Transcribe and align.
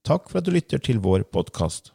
Takk 0.00 0.30
for 0.30 0.40
at 0.40 0.46
du 0.48 0.54
lytter 0.54 0.80
til 0.80 0.96
vår 1.04 1.26
podkast. 1.28 1.90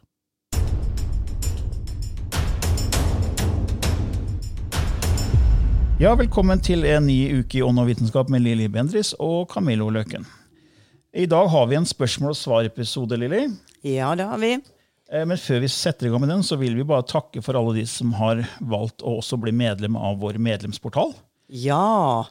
Ja, 5.98 6.12
velkommen 6.14 6.60
til 6.62 6.86
en 6.86 7.08
ny 7.08 7.40
uke 7.40 7.58
i 7.58 7.64
Ånd 7.66 7.82
og 7.82 7.88
vitenskap 7.88 8.30
med 8.30 8.44
Lilly 8.44 8.68
Bendris 8.70 9.10
og 9.18 9.48
Camillo 9.50 9.88
Løken. 9.90 10.22
I 11.16 11.26
dag 11.26 11.50
har 11.50 11.66
vi 11.66 11.80
en 11.80 11.88
spørsmål 11.88 12.36
og 12.36 12.38
svar-episode, 12.38 13.18
Lilly. 13.18 13.48
Ja, 13.82 14.12
det 14.14 14.28
har 14.30 14.38
vi. 14.38 14.52
Eh, 15.10 15.26
men 15.26 15.40
før 15.40 15.64
vi 15.64 15.72
setter 15.72 16.06
i 16.06 16.12
gang 16.12 16.22
med 16.22 16.30
den, 16.30 16.46
så 16.46 16.60
vil 16.60 16.78
vi 16.78 16.86
bare 16.86 17.08
takke 17.10 17.42
for 17.42 17.58
alle 17.58 17.74
de 17.80 17.88
som 17.90 18.14
har 18.20 18.44
valgt 18.60 19.02
å 19.02 19.16
også 19.18 19.40
bli 19.42 19.56
medlem 19.56 19.98
av 19.98 20.20
vår 20.22 20.38
medlemsportal. 20.38 21.16
Ja, 21.50 22.22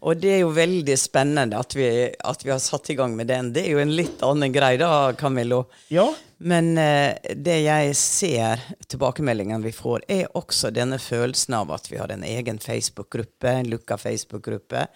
og 0.00 0.16
det 0.16 0.32
er 0.34 0.40
jo 0.42 0.54
veldig 0.56 0.96
spennende 0.98 1.60
at 1.60 1.76
vi, 1.76 1.88
at 2.08 2.44
vi 2.44 2.52
har 2.52 2.60
satt 2.62 2.88
i 2.92 2.96
gang 2.96 3.14
med 3.18 3.28
den. 3.28 3.52
Det 3.52 3.66
er 3.66 3.74
jo 3.74 3.82
en 3.82 3.92
litt 3.92 4.22
annen 4.24 4.52
greie 4.54 4.80
da, 4.80 5.12
Camillo. 5.18 5.66
Ja, 5.92 6.08
Men 6.40 6.72
eh, 6.80 7.12
det 7.36 7.58
jeg 7.66 7.96
ser, 8.00 8.62
tilbakemeldingene 8.88 9.60
vi 9.66 9.74
får, 9.76 10.06
er 10.08 10.30
også 10.38 10.70
denne 10.72 10.96
følelsen 11.02 11.58
av 11.58 11.72
at 11.76 11.90
vi 11.92 11.98
har 12.00 12.08
en 12.14 12.24
egen 12.24 12.58
Facebook-gruppe, 12.58 13.52
en 13.52 13.68
lukka 13.68 13.98
Facebook-gruppe. 14.00 14.86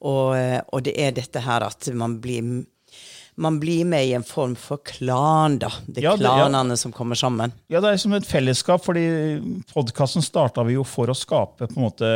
Og, 0.00 0.34
eh, 0.34 0.58
og 0.66 0.82
det 0.88 0.96
er 0.98 1.14
dette 1.14 1.44
her 1.46 1.62
at 1.62 1.86
man 1.94 2.18
blir, 2.24 2.64
man 3.36 3.58
blir 3.60 3.84
med 3.88 4.06
i 4.06 4.12
en 4.16 4.24
form 4.26 4.54
for 4.58 4.80
klan, 4.84 5.58
da. 5.62 5.70
Det 5.86 6.02
Ja, 6.04 6.16
klanene 6.16 6.74
ja. 6.74 6.76
som 6.76 6.92
kommer 6.92 7.14
sammen. 7.18 7.52
Ja, 7.68 7.80
det 7.80 7.92
er 7.94 7.96
som 8.02 8.12
et 8.16 8.26
fellesskap, 8.28 8.84
fordi 8.84 9.04
podkasten 9.72 10.22
starta 10.24 10.64
vi 10.66 10.74
jo 10.74 10.84
for 10.84 11.10
å 11.12 11.16
skape 11.16 11.68
på 11.70 11.76
en 11.78 11.86
måte 11.86 12.10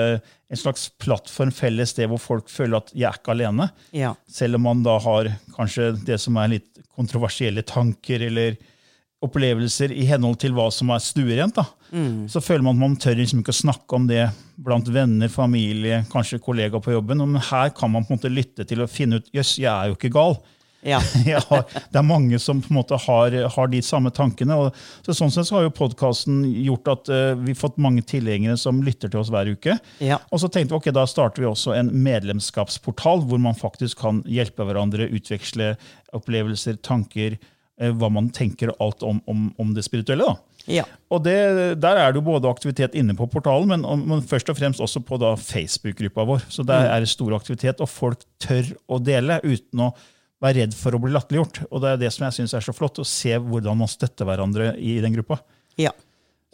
en 0.51 0.61
slags 0.61 0.91
plattform, 1.01 1.51
felles 1.55 1.95
sted 1.95 2.09
hvor 2.11 2.21
folk 2.21 2.51
føler 2.53 2.79
at 2.83 2.93
jeg 2.95 3.09
er 3.09 3.19
ikke 3.19 3.35
alene. 3.35 3.71
Ja. 3.97 4.15
Selv 4.31 4.59
om 4.61 4.67
man 4.69 4.85
da 4.87 4.99
har 5.03 5.33
kanskje 5.57 5.93
det 6.05 6.21
som 6.23 6.37
er 6.37 6.53
litt 6.59 6.71
kontroversielle 6.95 7.65
tanker 7.67 8.23
eller 8.29 8.57
opplevelser 9.25 9.93
i 9.95 10.05
henhold 10.09 10.37
til 10.43 10.53
hva 10.57 10.67
som 10.75 10.91
er 10.93 11.01
stuerent. 11.03 11.57
da. 11.57 11.65
Så 12.29 12.43
føler 12.45 12.65
man 12.67 12.77
at 12.77 12.83
man 12.83 12.97
tør 13.01 13.17
liksom 13.17 13.41
ikke 13.41 13.55
å 13.55 13.61
snakke 13.63 13.97
om 13.97 14.09
det 14.11 14.27
blant 14.61 14.89
venner, 14.93 15.31
familie, 15.33 16.03
kanskje 16.13 16.41
kollegaer 16.45 16.83
på 16.85 16.93
jobben. 16.93 17.23
Men 17.25 17.41
her 17.41 17.73
kan 17.77 17.93
man 17.95 18.05
på 18.05 18.13
en 18.13 18.21
måte 18.21 18.33
lytte 18.33 18.67
til 18.69 18.83
og 18.85 18.93
finne 18.93 19.23
ut 19.23 19.31
jøss, 19.35 19.57
jeg 19.63 19.71
er 19.71 19.89
jo 19.91 19.97
ikke 19.97 20.13
gal. 20.15 20.37
Ja. 20.85 21.01
ja. 21.27 21.41
det 21.91 21.99
er 21.99 22.07
mange 22.07 22.39
som 22.43 22.61
på 22.63 22.71
en 22.71 22.79
måte 22.79 22.99
har, 23.01 23.37
har 23.57 23.71
de 23.73 23.81
samme 23.85 24.13
tankene. 24.15 24.57
Og, 24.61 24.85
så 25.07 25.17
sånn 25.17 25.33
sett 25.33 25.49
så 25.49 25.59
har 25.59 25.67
jo 25.67 25.75
podkasten 25.75 26.43
gjort 26.65 26.91
at 26.93 27.13
uh, 27.13 27.33
vi 27.41 27.55
har 27.55 27.61
fått 27.61 27.81
mange 27.83 28.05
tilhengere 28.07 28.59
som 28.61 28.83
lytter 28.85 29.13
til 29.13 29.23
oss 29.23 29.33
hver 29.33 29.51
uke. 29.55 29.79
Ja. 30.05 30.21
Og 30.31 30.45
så 30.45 30.53
tenkte 30.53 30.77
vi 30.77 30.83
ok, 30.83 30.93
da 30.95 31.07
starter 31.11 31.45
vi 31.45 31.51
også 31.51 31.75
en 31.79 31.91
medlemskapsportal 32.05 33.25
hvor 33.25 33.41
man 33.43 33.59
faktisk 33.59 34.05
kan 34.05 34.23
hjelpe 34.29 34.67
hverandre, 34.69 35.09
utveksle 35.17 35.75
opplevelser, 36.15 36.79
tanker, 36.85 37.39
uh, 37.81 37.93
hva 37.97 38.13
man 38.13 38.29
tenker 38.35 38.75
og 38.75 38.89
alt 38.89 39.09
om, 39.09 39.25
om, 39.31 39.49
om 39.61 39.73
det 39.77 39.87
spirituelle. 39.89 40.29
da. 40.29 40.61
ja. 40.83 40.89
Og 41.15 41.25
det, 41.25 41.37
Der 41.81 42.01
er 42.01 42.13
det 42.13 42.21
jo 42.21 42.29
både 42.29 42.51
aktivitet 42.51 42.97
inne 42.99 43.17
på 43.17 43.29
portalen, 43.33 43.73
men, 43.73 43.85
men 44.05 44.25
først 44.25 44.53
og 44.53 44.61
fremst 44.61 44.85
også 44.85 45.01
på 45.07 45.17
Facebook-gruppa 45.41 46.29
vår. 46.29 46.49
Så 46.53 46.67
der 46.67 46.91
er 46.91 47.01
det 47.01 47.13
stor 47.13 47.37
aktivitet, 47.37 47.81
og 47.81 47.89
folk 47.89 48.27
tør 48.43 48.75
å 48.91 49.01
dele 49.01 49.41
uten 49.45 49.89
å 49.89 49.95
være 50.43 50.65
redd 50.65 50.75
for 50.77 50.97
å 50.97 51.01
bli 51.03 51.13
latterliggjort. 51.15 51.63
Og 51.71 51.85
det 51.85 51.93
er 51.93 52.03
det 52.03 52.11
som 52.15 52.27
jeg 52.27 52.39
syns 52.39 52.57
er 52.57 52.65
så 52.65 52.75
flott, 52.77 53.01
å 53.01 53.07
se 53.07 53.37
hvordan 53.39 53.79
man 53.81 53.91
støtter 53.91 54.29
hverandre 54.29 54.73
i 54.81 54.99
den 55.05 55.15
gruppa. 55.17 55.41
Ja. 55.81 55.95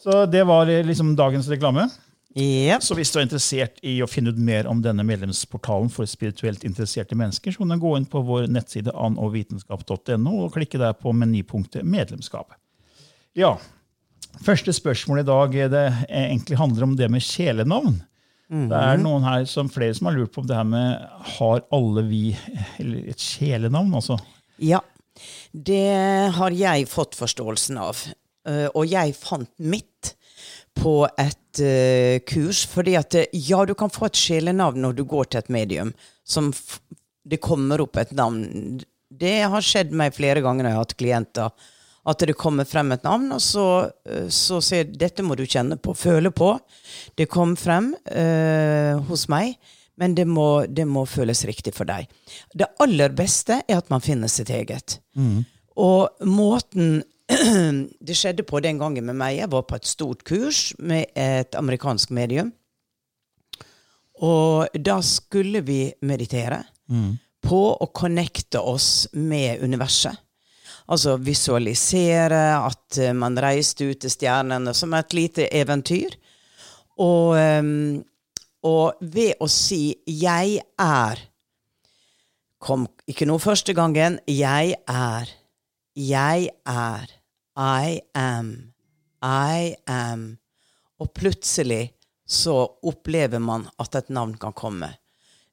Så 0.01 0.25
det 0.31 0.47
var 0.49 0.69
liksom 0.69 1.15
dagens 1.19 1.49
reklame. 1.53 1.89
Ja. 2.37 2.79
Så 2.81 2.95
hvis 2.95 3.11
du 3.11 3.19
er 3.19 3.27
interessert 3.27 3.81
i 3.83 3.97
å 4.05 4.09
finne 4.09 4.31
ut 4.31 4.39
mer 4.39 4.69
om 4.71 4.79
denne 4.85 5.05
medlemsportalen 5.05 5.91
for 5.93 6.09
spirituelt 6.09 6.63
interesserte 6.65 7.19
mennesker, 7.19 7.53
så 7.53 7.65
kan 7.65 7.75
du 7.75 7.81
gå 7.83 7.97
inn 7.99 8.07
på 8.09 8.23
vår 8.25 8.47
nettside 8.53 8.95
annovitenskap.no 8.95 10.37
og 10.45 10.55
klikke 10.55 10.81
der 10.81 10.95
på 10.97 11.13
menypunktet 11.17 11.85
medlemskap. 11.85 12.55
Ja, 13.39 13.57
Første 14.39 14.73
spørsmål 14.73 15.21
i 15.21 15.27
dag 15.27 15.55
er 15.59 15.73
det 15.73 15.87
egentlig 16.07 16.59
handler 16.61 16.87
om 16.87 16.95
det 16.97 17.09
med 17.13 17.25
kjælenavn. 17.25 17.99
Det 18.51 18.79
er 18.83 18.99
noen 18.99 19.23
her 19.23 19.45
som 19.47 19.69
flere 19.71 19.95
som 19.95 20.09
har 20.11 20.17
lurt 20.19 20.33
på 20.35 20.43
om 20.43 20.47
det 20.49 20.57
her 20.59 20.67
med 20.67 21.05
har 21.39 21.61
alle 21.71 22.03
vi 22.09 22.23
eller 22.83 23.13
et 23.13 23.23
kjælenavn. 23.23 23.93
altså. 23.95 24.17
Ja, 24.59 24.81
det 25.55 25.85
har 26.35 26.51
jeg 26.51 26.89
fått 26.91 27.15
forståelsen 27.19 27.79
av. 27.79 28.01
Eh, 28.49 28.67
Og 28.75 28.91
jeg 28.91 29.15
fant 29.15 29.51
mitt 29.59 30.15
på 30.75 31.05
et 31.19 31.61
eh, 31.63 32.19
kurs. 32.27 32.65
Fordi 32.67 32.97
at 32.99 33.15
eh, 33.15 33.31
ja, 33.33 33.63
du 33.65 33.75
kan 33.79 33.93
få 33.93 34.09
et 34.11 34.19
sjelenavn 34.19 34.83
når 34.83 34.99
du 34.99 35.05
går 35.05 35.31
til 35.31 35.45
et 35.45 35.53
medium. 35.53 35.95
Som 36.27 36.51
det 37.23 37.39
kommer 37.45 37.83
opp 37.85 38.01
et 38.03 38.15
navn. 38.17 38.81
Det 39.11 39.37
har 39.53 39.63
skjedd 39.63 39.93
meg 39.95 40.17
flere 40.17 40.43
ganger 40.43 40.65
når 40.65 40.71
jeg 40.73 40.79
har 40.79 40.89
hatt 40.89 40.99
klienter. 40.99 41.69
At 42.09 42.23
det 42.25 42.39
kommer 42.41 42.65
frem 42.65 42.95
et 42.95 43.05
navn, 43.05 43.29
og 43.37 43.43
så, 43.45 43.67
eh, 44.09 44.29
så 44.33 44.61
sier 44.65 44.89
dette 44.89 45.25
må 45.27 45.37
du 45.37 45.45
kjenne 45.45 45.77
på, 45.77 45.93
føle 45.95 46.33
på. 46.33 46.55
Det 47.17 47.29
kom 47.29 47.57
frem 47.61 47.93
eh, 48.09 48.97
hos 49.11 49.27
meg, 49.33 49.59
men 50.01 50.15
det 50.17 50.25
må, 50.29 50.65
det 50.65 50.87
må 50.89 51.05
føles 51.05 51.45
riktig 51.45 51.75
for 51.77 51.89
deg. 51.89 52.09
Det 52.57 52.71
aller 52.81 53.13
beste 53.13 53.61
er 53.67 53.83
at 53.83 53.91
man 53.93 54.01
finner 54.01 54.33
sitt 54.33 54.51
eget. 54.51 54.97
Og 55.77 56.25
måten 56.25 57.03
det 58.07 58.17
skjedde 58.17 58.47
på 58.49 58.63
den 58.65 58.81
gangen 58.81 59.05
med 59.07 59.19
meg, 59.21 59.37
jeg 59.39 59.53
var 59.53 59.69
på 59.69 59.77
et 59.77 59.87
stort 59.87 60.25
kurs 60.27 60.71
med 60.79 61.13
et 61.15 61.55
amerikansk 61.55 62.11
medium. 62.17 62.51
Og 64.21 64.73
da 64.77 64.99
skulle 65.05 65.63
vi 65.65 65.93
meditere 66.05 66.65
på 67.41 67.61
å 67.73 67.87
connecte 67.97 68.61
oss 68.61 69.09
med 69.13 69.63
universet. 69.63 70.17
Altså 70.91 71.17
visualisere 71.23 72.43
at 72.59 72.99
eh, 72.99 73.15
man 73.15 73.39
reiste 73.39 73.87
ut 73.93 74.01
til 74.03 74.11
stjernene 74.11 74.75
som 74.75 74.95
et 74.99 75.15
lite 75.15 75.47
eventyr. 75.55 76.17
Og, 77.01 77.37
ehm, 77.39 78.03
og 78.67 78.99
ved 79.01 79.39
å 79.41 79.49
si 79.49 79.97
'jeg 80.05 80.61
er' 80.79 81.27
kom 82.61 82.89
ikke 83.09 83.27
noe 83.27 83.39
første 83.39 83.73
gangen. 83.73 84.19
'Jeg 84.27 84.75
er'. 84.89 85.31
Jeg 85.97 86.51
er. 86.67 87.07
I 87.57 88.01
am. 88.15 88.73
I 89.23 89.75
am. 89.87 90.39
Og 91.01 91.13
plutselig 91.15 91.91
så 92.27 92.69
opplever 92.83 93.39
man 93.39 93.67
at 93.79 93.95
et 93.95 94.09
navn 94.09 94.37
kan 94.39 94.53
komme. 94.53 94.95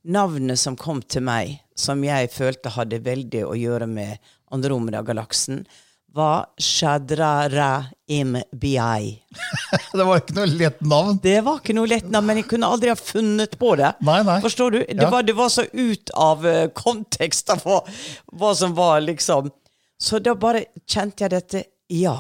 Navnet 0.04 0.60
som 0.60 0.78
kom 0.78 1.02
til 1.02 1.26
meg, 1.26 1.58
som 1.76 2.04
jeg 2.04 2.30
følte 2.32 2.70
hadde 2.70 3.02
veldig 3.04 3.44
å 3.48 3.56
gjøre 3.58 3.88
med 3.88 4.18
Andromeda-galaksen, 4.52 5.66
var 6.14 6.46
Shadrara 6.58 7.86
Imbi. 8.08 8.78
Det 9.94 10.04
var 10.08 10.22
ikke 10.22 10.34
noe 10.38 10.48
lett 10.50 10.80
navn. 10.82 11.20
Det 11.22 11.36
var 11.46 11.60
ikke 11.60 11.76
noe 11.78 11.90
lett 11.92 12.08
navn, 12.10 12.26
men 12.30 12.40
jeg 12.42 12.48
kunne 12.50 12.70
aldri 12.74 12.90
ha 12.90 12.96
funnet 12.98 13.58
på 13.60 13.74
det. 13.78 13.92
Nei, 14.08 14.22
nei. 14.26 14.38
Forstår 14.42 14.72
du? 14.74 14.80
Det, 14.88 14.96
Ja. 15.04 15.10
var, 15.14 15.24
det 15.28 15.36
var 15.38 15.50
så 15.54 15.66
ut 15.74 16.10
av 16.16 16.48
eh, 16.48 16.68
kontekst 16.74 17.50
av 17.54 17.62
hva, 17.68 17.82
hva 18.34 18.54
som 18.58 18.74
var, 18.78 19.02
liksom. 19.06 19.52
Så 20.02 20.20
da 20.24 20.34
bare 20.38 20.66
kjente 20.90 21.26
jeg 21.28 21.34
dette 21.36 21.64
Ja. 21.94 22.16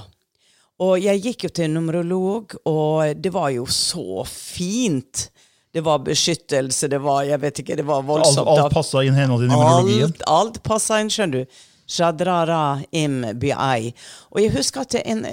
Og 0.79 0.99
jeg 1.01 1.23
gikk 1.23 1.47
jo 1.47 1.49
til 1.57 1.71
numerolog, 1.73 2.53
og 2.69 3.15
det 3.17 3.31
var 3.33 3.49
jo 3.55 3.63
så 3.65 4.21
fint. 4.29 5.29
Det 5.73 5.81
var 5.85 6.03
beskyttelse, 6.05 6.85
det 6.89 6.99
var 7.01 7.23
Jeg 7.25 7.41
vet 7.41 7.59
ikke, 7.63 7.75
det 7.79 7.85
var 7.87 8.03
voldsomt. 8.05 8.45
alt 8.47 8.73
passa 8.75 9.01
inn 9.05 9.17
henhold 9.17 9.41
til 9.47 9.49
numerologien. 9.55 10.05
Alt, 10.11 10.21
alt 10.27 10.61
passa 10.65 10.99
inn, 11.01 11.09
skjønner 11.09 11.47
du. 11.47 11.57
Shadrara 11.87 12.81
im. 12.91 13.23
Og 13.23 14.41
jeg 14.41 14.53
husker 14.53 14.83
at 14.83 14.95
en, 14.99 15.25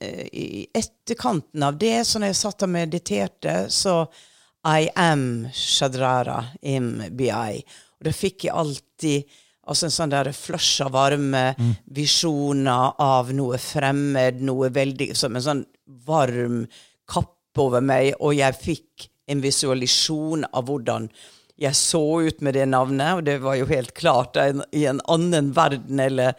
eh, 0.00 0.28
i 0.32 0.66
etterkanten 0.74 1.62
av 1.62 1.78
det, 1.78 2.06
så 2.06 2.18
når 2.18 2.32
jeg 2.32 2.40
satt 2.42 2.62
og 2.62 2.70
mediterte, 2.70 3.56
så 3.70 4.06
I 4.64 4.88
am 4.96 5.48
Shadrara 5.52 6.44
im. 6.62 7.00
Og 7.00 8.04
da 8.04 8.12
fikk 8.12 8.44
jeg 8.44 8.54
alltid 8.54 9.24
altså 9.68 9.86
en 9.86 9.94
sånn 9.94 10.12
der 10.12 10.32
flush 10.32 10.82
av 10.84 10.92
varme, 10.92 11.54
visjoner 11.84 12.94
av 12.98 13.32
noe 13.36 13.58
fremmed, 13.58 14.40
noe 14.40 14.70
veldig 14.72 15.14
Som 15.16 15.36
en 15.36 15.44
sånn 15.44 15.64
varm 16.06 16.66
kappe 17.08 17.60
over 17.60 17.80
meg, 17.80 18.14
og 18.20 18.34
jeg 18.36 18.54
fikk 18.54 19.08
en 19.28 19.42
visualisjon 19.44 20.46
av 20.52 20.68
hvordan 20.68 21.08
jeg 21.58 21.74
så 21.74 22.00
ut 22.28 22.40
med 22.44 22.54
det 22.54 22.66
navnet, 22.70 23.18
og 23.18 23.24
det 23.26 23.38
var 23.42 23.56
jo 23.58 23.66
helt 23.70 23.92
klart 23.98 24.36
en, 24.38 24.62
i 24.72 24.84
en 24.86 25.00
annen 25.10 25.50
verden 25.56 25.98
eller 26.00 26.36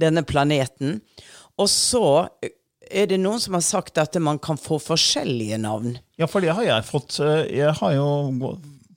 denne 0.00 0.22
planeten. 0.24 1.00
Og 1.60 1.68
så 1.68 2.04
er 2.92 3.06
det 3.08 3.18
noen 3.20 3.40
som 3.40 3.54
har 3.56 3.64
sagt 3.64 4.00
at 4.00 4.16
man 4.20 4.40
kan 4.42 4.56
få 4.60 4.78
forskjellige 4.82 5.58
navn. 5.60 5.98
Ja, 6.20 6.26
for 6.28 6.40
det 6.44 6.52
har 6.56 6.64
jeg 6.64 6.84
fått. 6.88 7.18
eh, 7.20 7.46
Jeg 7.52 7.72
har 7.78 7.92
jo 7.96 8.08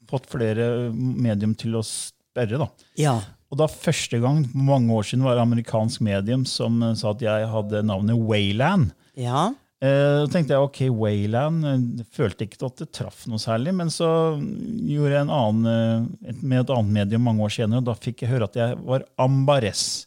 fått 0.10 0.28
flere 0.32 0.92
medium 0.96 1.56
til 1.60 1.76
å 1.80 1.84
spørre, 1.84 2.60
da. 2.62 2.68
Ja. 3.00 3.18
Og 3.52 3.60
da 3.62 3.68
første 3.72 4.20
gang 4.24 4.46
mange 4.58 4.92
år 4.96 5.06
siden 5.08 5.24
var 5.28 5.36
det 5.38 5.44
amerikansk 5.46 6.02
medium 6.08 6.44
som 6.50 6.82
eh, 6.84 6.96
sa 7.00 7.12
at 7.12 7.22
jeg 7.24 7.48
hadde 7.52 7.84
navnet 7.88 8.20
Wayland. 8.20 8.92
Ja. 9.20 9.52
Eh, 9.84 10.24
Da 10.24 10.28
tenkte 10.32 10.56
jeg 10.56 10.64
ok, 10.66 10.80
Wayland 10.96 11.66
eh, 11.68 12.06
følte 12.16 12.48
ikke 12.48 12.62
at 12.70 12.80
det 12.84 12.92
traff 12.96 13.26
noe 13.28 13.42
særlig. 13.42 13.74
Men 13.76 13.92
så 13.94 14.08
gjorde 14.40 15.14
jeg 15.18 15.26
en 15.28 15.34
annen 15.36 15.72
eh, 15.72 16.36
med 16.42 16.64
et 16.64 16.74
annet 16.78 16.96
medium 17.00 17.26
mange 17.28 17.44
år 17.46 17.56
senere, 17.58 17.84
og 17.84 17.90
da 17.90 17.98
fikk 18.00 18.24
jeg 18.24 18.32
høre 18.36 18.48
at 18.50 18.56
jeg 18.60 18.80
var 18.88 19.06
Ambares. 19.22 20.06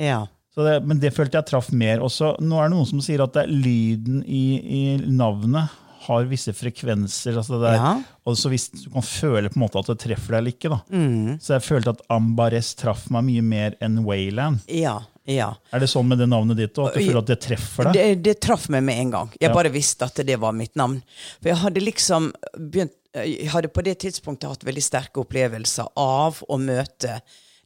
Ja. 0.00 0.24
Så 0.54 0.62
det, 0.66 0.78
men 0.86 1.00
det 1.02 1.10
følte 1.14 1.40
jeg 1.40 1.48
traff 1.50 1.72
mer. 1.74 2.02
Også, 2.06 2.36
nå 2.40 2.58
er 2.62 2.68
det 2.70 2.76
noen 2.76 2.86
som 2.88 3.00
sier 3.02 3.24
at 3.24 3.34
det 3.34 3.42
er 3.44 3.54
lyden 3.54 4.20
i, 4.26 4.44
i 4.62 4.82
navnet 5.10 5.80
har 6.04 6.26
visse 6.28 6.52
frekvenser. 6.52 7.38
Altså 7.40 7.58
det 7.62 7.70
er, 7.72 7.78
Ja. 7.80 7.92
Og 8.28 8.36
så 8.40 8.50
hvis 8.52 8.68
du 8.72 8.90
kan 8.92 9.04
føle 9.04 9.48
på 9.50 9.56
en 9.58 9.64
måte 9.64 9.80
at 9.80 9.88
det 9.90 9.98
treffer 10.04 10.34
deg 10.36 10.38
eller 10.42 10.54
ikke. 10.54 10.78
Mm. 10.92 11.40
Så 11.42 11.56
jeg 11.56 11.64
følte 11.64 11.94
at 11.96 12.02
Ambares 12.12 12.74
traff 12.78 13.06
meg 13.12 13.24
mye 13.28 13.44
mer 13.44 13.76
enn 13.84 14.02
Wayland. 14.06 14.62
Ja. 14.68 14.98
Ja. 15.26 15.54
Er 15.72 15.80
det 15.80 15.88
sånn 15.88 16.06
med 16.08 16.18
det 16.20 16.26
navnet 16.28 16.56
ditt 16.58 16.76
òg? 16.76 16.90
At 16.90 16.98
du 16.98 17.00
føler 17.06 17.18
at 17.22 17.30
det 17.30 17.38
treffer 17.40 17.84
deg? 17.88 17.94
Det, 17.96 18.22
det 18.26 18.34
traff 18.44 18.68
meg 18.68 18.82
med 18.84 18.98
en 19.00 19.10
gang. 19.10 19.30
Jeg 19.40 19.48
Ja. 19.48 19.54
bare 19.54 19.70
visste 19.72 20.04
at 20.04 20.14
det 20.26 20.36
var 20.40 20.52
mitt 20.52 20.74
navn. 20.76 20.98
For 21.40 21.48
jeg 21.48 21.56
hadde 21.62 21.80
liksom 21.80 22.32
begynt 22.58 22.92
Jeg 23.14 23.46
hadde 23.52 23.68
på 23.70 23.82
det 23.84 24.00
tidspunktet 24.02 24.48
hatt 24.50 24.64
veldig 24.66 24.82
sterke 24.82 25.20
opplevelser 25.22 25.86
av 25.96 26.40
å 26.50 26.56
møte 26.58 27.20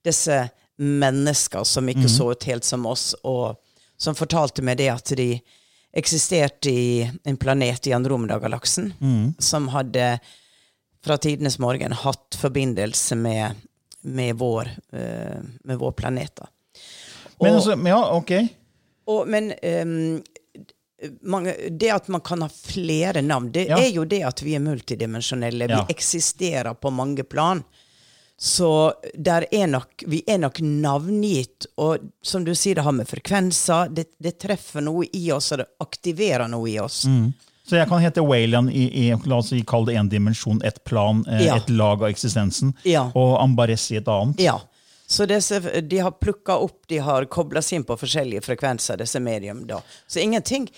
disse 0.05 0.51
mennesker 0.77 1.65
som 1.65 1.89
ikke 1.89 2.05
så 2.13 2.27
ut 2.33 2.45
helt 2.45 2.65
som 2.65 2.85
oss, 2.87 3.15
og 3.25 3.57
som 3.97 4.15
fortalte 4.15 4.61
meg 4.63 4.77
det 4.77 4.91
at 4.93 5.09
de 5.17 5.41
eksisterte 5.97 6.69
i 6.71 7.11
en 7.25 7.37
planet 7.41 7.87
i 7.89 7.95
Andromeda-galaksen, 7.97 8.93
som 9.41 9.69
hadde 9.73 10.21
fra 11.03 11.17
tidenes 11.17 11.57
morgen 11.59 11.93
hatt 11.97 12.37
forbindelse 12.37 13.17
med, 13.17 13.57
med, 14.03 14.37
vår, 14.37 14.69
eh, 14.93 15.41
med 15.65 15.79
vår 15.81 15.93
planet. 15.93 16.35
da. 16.37 16.47
Men 17.41 17.55
Og- 17.55 17.57
altså, 17.61 17.77
ja, 17.87 18.01
ok. 18.17 18.33
og, 19.07 19.29
men 19.29 19.53
um, 19.63 20.23
mange, 21.23 21.55
det 21.71 21.91
at 21.95 22.09
man 22.09 22.21
kan 22.21 22.43
ha 22.43 22.49
flere 22.49 23.23
navn, 23.23 23.53
det 23.53 23.69
Ja. 23.69 23.79
er 23.79 23.91
jo 23.95 24.05
det 24.05 24.23
at 24.27 24.43
vi 24.43 24.55
er 24.57 24.61
multidimensjonelle. 24.61 25.69
Vi 25.69 25.95
eksisterer 25.95 26.75
på 26.75 26.91
mange 26.91 27.23
plan. 27.25 27.63
Så 28.41 28.93
er 29.15 29.67
nok, 29.67 30.05
vi 30.07 30.23
er 30.27 30.39
nok 30.39 30.61
navngitt, 30.61 31.67
og 31.77 31.99
som 32.23 32.45
du 32.45 32.53
sier, 32.55 32.75
det 32.79 32.85
har 32.85 32.93
med 32.95 33.09
frekvenser 33.09 33.89
Det, 33.93 34.05
det 34.23 34.39
treffer 34.39 34.81
noe 34.81 35.07
i 35.13 35.31
oss, 35.35 35.51
og 35.53 35.59
det 35.59 35.67
aktiverer 35.83 36.49
noe 36.49 36.69
i 36.71 36.79
oss. 36.79 37.01
Så 37.69 37.77
jeg 37.77 37.89
kan 37.91 37.99
hete 38.01 38.23
Wayland 38.25 38.71
i, 38.71 38.87
i 39.11 39.15
la 39.27 39.37
oss 39.43 39.51
si, 39.51 39.59
kall 39.67 39.85
det 39.85 39.97
en 39.97 40.09
dimensjon, 40.09 40.63
et 40.65 40.79
plan, 40.85 41.25
eh, 41.29 41.47
Ja. 41.47 41.57
et 41.57 41.69
lag 41.71 42.01
av 42.03 42.09
eksistensen, 42.09 42.75
Ja. 42.85 43.11
og 43.15 43.41
Ambares 43.43 43.91
i 43.91 43.97
et 43.97 44.07
annet. 44.09 44.39
Ja. 44.41 44.61
Så 45.09 45.25
disse, 45.25 45.81
de 45.81 45.99
har 46.05 46.13
plukka 46.21 46.59
opp, 46.61 46.83
de 46.91 46.99
har 47.01 47.25
kobla 47.33 47.63
seg 47.65 47.81
inn 47.81 47.87
på 47.89 47.97
forskjellige 47.97 48.45
frekvenser, 48.45 49.01
disse 49.01 49.21
medium. 49.25 49.65
da. 49.67 49.81
Så 50.07 50.21
ingenting 50.21 50.69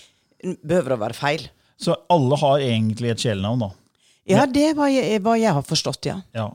behøver 0.63 0.95
å 0.95 1.01
være 1.03 1.19
feil. 1.19 1.49
Så 1.81 1.97
alle 2.13 2.39
har 2.39 2.63
egentlig 2.63 3.11
et 3.11 3.25
kjælenavn, 3.27 3.67
da. 3.67 3.71
Ja, 4.31 4.47
det 4.47 4.75
var 4.79 4.91
jeg, 4.93 5.19
hva 5.25 5.35
jeg 5.41 5.55
har 5.57 5.67
forstått, 5.67 6.07
ja. 6.07 6.21
Ja. 6.37 6.47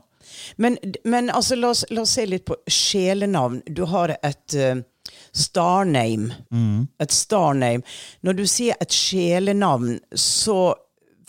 Men, 0.56 0.78
men 1.04 1.28
altså, 1.30 1.58
la 1.60 1.74
oss, 1.74 1.84
la 1.90 2.06
oss 2.06 2.16
se 2.16 2.24
litt 2.26 2.46
på 2.48 2.56
sjelenavn. 2.70 3.60
Du 3.66 3.84
har 3.90 4.14
et 4.16 4.56
uh, 4.56 4.80
starname. 5.36 6.32
Et 7.02 7.12
starname. 7.12 7.84
Når 8.24 8.40
du 8.40 8.44
sier 8.48 8.80
et 8.80 8.92
sjelenavn, 8.92 9.98
så 10.16 10.74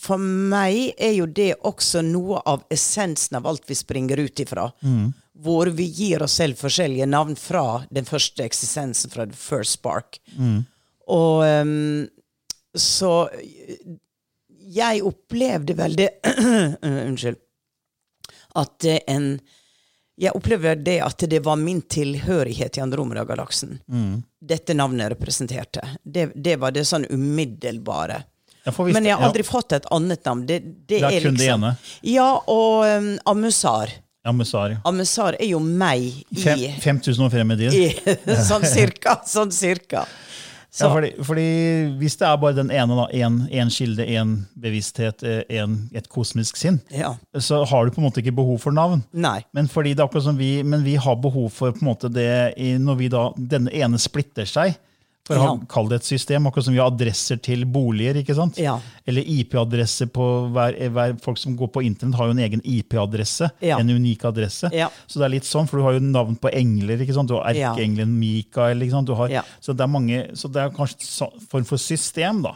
for 0.08 0.22
meg 0.22 0.94
er 0.98 1.14
jo 1.18 1.28
det 1.28 1.52
også 1.68 2.02
noe 2.08 2.40
av 2.48 2.64
essensen 2.74 3.40
av 3.42 3.48
alt 3.52 3.68
vi 3.68 3.76
springer 3.76 4.20
ut 4.24 4.40
ifra. 4.44 4.70
Hvor 5.38 5.70
vi 5.78 5.86
gir 5.94 6.24
oss 6.26 6.40
selv 6.40 6.58
forskjellige 6.58 7.06
navn 7.06 7.36
fra 7.38 7.84
den 7.94 8.08
første 8.08 8.46
eksistensen, 8.48 9.12
fra 9.14 9.28
the 9.28 9.38
first 9.38 9.78
spark. 9.78 10.18
Og 11.08 11.44
um, 11.44 12.08
så 12.78 13.12
jeg 14.68 15.04
opplevde 15.08 15.76
vel 15.78 15.96
det 15.96 16.10
Unnskyld 16.82 17.38
at 18.58 18.80
det 18.82 19.00
en 19.08 19.38
Jeg 20.18 20.34
opplever 20.34 20.76
det 20.82 20.98
at 21.06 21.22
det 21.30 21.44
var 21.46 21.60
min 21.62 21.82
tilhørighet 21.82 22.78
i 22.78 22.82
Andromeda-galaksen. 22.82 23.76
Dette 24.42 24.74
navnet 24.74 25.12
representerte. 25.14 25.84
Det, 26.02 26.32
det 26.34 26.56
var 26.58 26.74
det 26.74 26.88
sånn 26.90 27.06
umiddelbare. 27.06 28.24
Ja, 28.68 28.74
Men 28.92 29.08
jeg 29.08 29.16
har 29.16 29.24
aldri 29.30 29.46
ja. 29.46 29.48
fått 29.48 29.78
et 29.78 29.88
annet 29.96 30.28
navn. 30.28 30.44
Det, 30.48 30.60
det, 30.60 30.98
Det 30.98 31.00
er 31.00 31.08
er 31.08 31.24
kun 31.24 31.38
det 31.38 31.46
liksom, 31.46 31.64
ene. 31.64 31.96
Ja, 32.04 32.28
og 32.52 32.84
um, 32.84 33.14
Amusar. 33.32 33.96
Ja, 34.28 34.34
Musari. 34.36 34.76
Amusar 34.84 35.38
er 35.40 35.48
jo 35.48 35.60
meg 35.64 36.02
i, 36.04 36.42
Fem, 36.44 36.64
5000 36.84 37.24
år 37.24 37.30
frem 37.32 37.54
i 37.54 37.56
tid. 37.62 38.08
Sånn 38.50 38.66
cirka. 38.68 39.22
Sånn 39.24 39.54
cirka. 39.56 40.02
Så, 40.68 40.84
Ja, 40.84 40.90
fordi, 40.92 41.14
fordi 41.24 41.46
hvis 42.02 42.18
det 42.20 42.26
er 42.28 42.42
bare 42.42 42.58
den 42.58 42.74
ene, 42.76 42.98
da, 43.00 43.06
en, 43.24 43.38
en 43.48 43.72
kilde, 43.72 44.04
en 44.20 44.34
bevissthet, 44.60 45.24
eh, 45.24 45.40
en, 45.62 45.78
et 45.96 46.10
kosmisk 46.12 46.60
sinn, 46.60 46.82
ja. 46.92 47.14
så 47.40 47.62
har 47.72 47.88
du 47.88 47.96
på 47.96 48.04
en 48.04 48.10
måte 48.10 48.20
ikke 48.20 48.36
behov 48.36 48.60
for 48.66 48.76
navn. 48.76 49.06
Nei. 49.16 49.40
Men 49.56 49.72
det 49.72 50.10
vi, 50.38 50.52
men 50.64 50.84
vi 50.84 50.98
har 51.00 51.16
behov 51.24 51.48
for 51.56 51.72
på 51.72 51.86
en 51.86 51.88
måte 51.88 52.12
det 52.12 52.54
når 52.84 53.00
vi 53.00 53.08
da, 53.16 53.30
denne 53.38 53.72
ene 53.72 53.98
splitter 53.98 54.46
seg, 54.46 54.76
for 55.28 55.38
å 55.44 55.50
kalle 55.70 55.92
det 55.92 56.00
et 56.02 56.08
system, 56.08 56.48
akkurat 56.48 56.66
som 56.68 56.76
vi 56.76 56.80
har 56.80 56.90
adresser 56.92 57.40
til 57.44 57.66
boliger, 57.70 58.22
ikke 58.22 58.36
sant? 58.38 58.58
Ja. 58.62 58.78
Eller 59.08 59.28
IP-adresser 59.28 60.10
på 60.14 60.28
hver, 60.56 60.78
hver, 60.96 61.16
folk 61.24 61.40
som 61.42 61.58
går 61.60 61.72
på 61.76 61.84
internett 61.88 62.18
har 62.20 62.30
jo 62.30 62.36
en 62.38 62.44
egen 62.46 62.64
IP-adresse, 62.64 63.50
Ja. 63.66 63.78
en 63.82 63.92
unik 63.92 64.24
adresse. 64.30 64.72
Ja. 64.74 64.90
Så 65.06 65.20
det 65.20 65.28
er 65.28 65.36
litt 65.36 65.48
sånn, 65.50 65.68
for 65.68 65.80
du 65.82 65.84
har 65.84 65.98
jo 65.98 66.04
navn 66.06 66.38
på 66.40 66.52
engler, 66.56 67.04
ikke 67.04 67.16
sant? 67.18 67.28
Du 67.30 67.36
har 67.36 67.52
erkeengelen 67.52 68.16
Mikael, 68.20 68.82
ikke 68.82 68.96
sant? 68.96 69.08
Du 69.12 69.16
har, 69.20 69.36
så, 69.60 69.76
det 69.76 69.84
er 69.84 69.92
mange, 69.92 70.22
så 70.40 70.52
det 70.52 70.64
er 70.64 70.76
kanskje 70.76 71.28
en 71.28 71.48
form 71.52 71.68
for 71.68 71.78
system 71.82 72.42
da. 72.48 72.56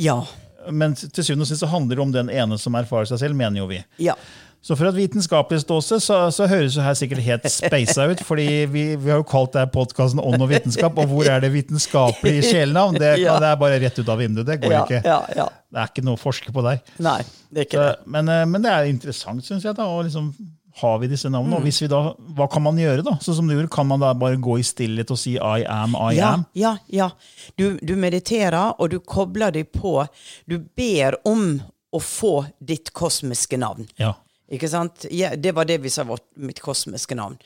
Ja. 0.00 0.22
Men 0.70 0.94
til 0.94 1.24
syvende 1.24 1.44
og 1.44 1.50
sist 1.50 1.60
så 1.64 1.68
handler 1.68 1.98
det 1.98 2.02
om 2.06 2.12
den 2.14 2.30
ene 2.32 2.58
som 2.60 2.74
erfarer 2.78 3.08
seg 3.10 3.18
selv, 3.24 3.36
mener 3.36 3.58
jo 3.60 3.68
vi. 3.70 3.82
Ja. 3.98 4.14
Så 4.62 4.76
fra 4.78 4.92
et 4.92 4.94
vitenskapelig 4.94 5.64
ståsted 5.64 5.98
så, 6.04 6.16
så 6.30 6.46
høres 6.46 6.76
det 6.78 6.84
her 6.86 6.94
sikkert 6.94 7.18
helt 7.26 7.46
speisa 7.50 8.04
ut. 8.12 8.20
fordi 8.22 8.44
vi, 8.70 8.84
vi 8.96 9.10
har 9.10 9.18
jo 9.18 9.24
kalt 9.26 9.52
det 9.56 9.64
podkasten 9.74 10.20
Ånd 10.22 10.38
og 10.44 10.48
vitenskap, 10.52 10.96
og 11.02 11.08
hvor 11.10 11.26
er 11.26 11.40
det 11.42 11.50
vitenskapelige 11.52 12.44
sjelenavn? 12.52 12.94
Det, 13.02 13.16
Ja. 13.24 13.40
det 13.42 13.48
er 13.50 13.56
bare 13.58 13.80
rett 13.82 13.98
ut 13.98 14.08
av 14.08 14.18
vinduet. 14.22 14.46
Det 14.46 14.60
går 14.62 14.72
Ja, 14.76 14.84
ikke. 14.86 15.02
ja, 15.04 15.20
ja. 15.36 15.48
Det 15.72 15.80
er 15.82 15.90
ikke 15.90 16.04
noe 16.06 16.14
å 16.14 16.22
forske 16.22 16.54
på 16.54 16.62
der. 16.62 16.78
Nei, 17.02 17.18
det 17.50 17.64
er 17.64 17.66
ikke 17.66 17.80
Så, 17.82 17.88
det. 17.90 18.06
men, 18.14 18.28
eh, 18.28 18.44
men 18.46 18.62
det 18.62 18.70
er 18.70 18.84
interessant, 18.92 19.44
syns 19.44 19.64
jeg. 19.66 19.74
da, 19.74 19.84
og 19.90 20.04
liksom 20.06 20.30
har 20.80 20.98
vi 21.02 21.08
disse 21.10 21.28
navnene? 21.28 21.52
Mm. 21.52 21.58
Og 21.58 21.66
hvis 21.66 21.82
vi 21.82 21.88
da, 21.92 21.98
Hva 22.38 22.46
kan 22.48 22.62
man 22.64 22.78
gjøre? 22.80 23.02
da? 23.04 23.18
Sånn 23.20 23.34
som 23.36 23.48
du 23.50 23.52
gjorde, 23.56 23.68
Kan 23.74 23.86
man 23.90 24.00
da 24.00 24.14
bare 24.14 24.38
gå 24.40 24.54
i 24.58 24.62
stillhet 24.64 25.10
og 25.10 25.18
si 25.20 25.34
'I 25.36 25.66
am, 25.68 25.94
I 25.98 26.14
am'? 26.22 26.46
ja, 26.54 26.76
ja. 26.88 27.10
Du, 27.58 27.78
du 27.82 27.96
mediterer, 27.96 28.72
og 28.78 28.90
du 28.90 29.00
kobler 29.00 29.50
deg 29.52 29.72
på 29.74 30.06
Du 30.48 30.58
ber 30.58 31.18
om 31.26 31.60
å 31.92 31.98
få 32.00 32.46
ditt 32.64 32.92
kosmiske 32.94 33.58
navn. 33.58 33.88
Ja. 33.98 34.14
Ikke 34.52 34.68
sant? 34.68 35.06
Ja, 35.10 35.32
det 35.36 35.54
var 35.56 35.64
det 35.68 35.80
vi 35.82 35.90
sa 35.90 36.04
vårt, 36.04 36.24
mitt 36.36 36.60
kosmiske 36.60 37.16
navn. 37.16 37.38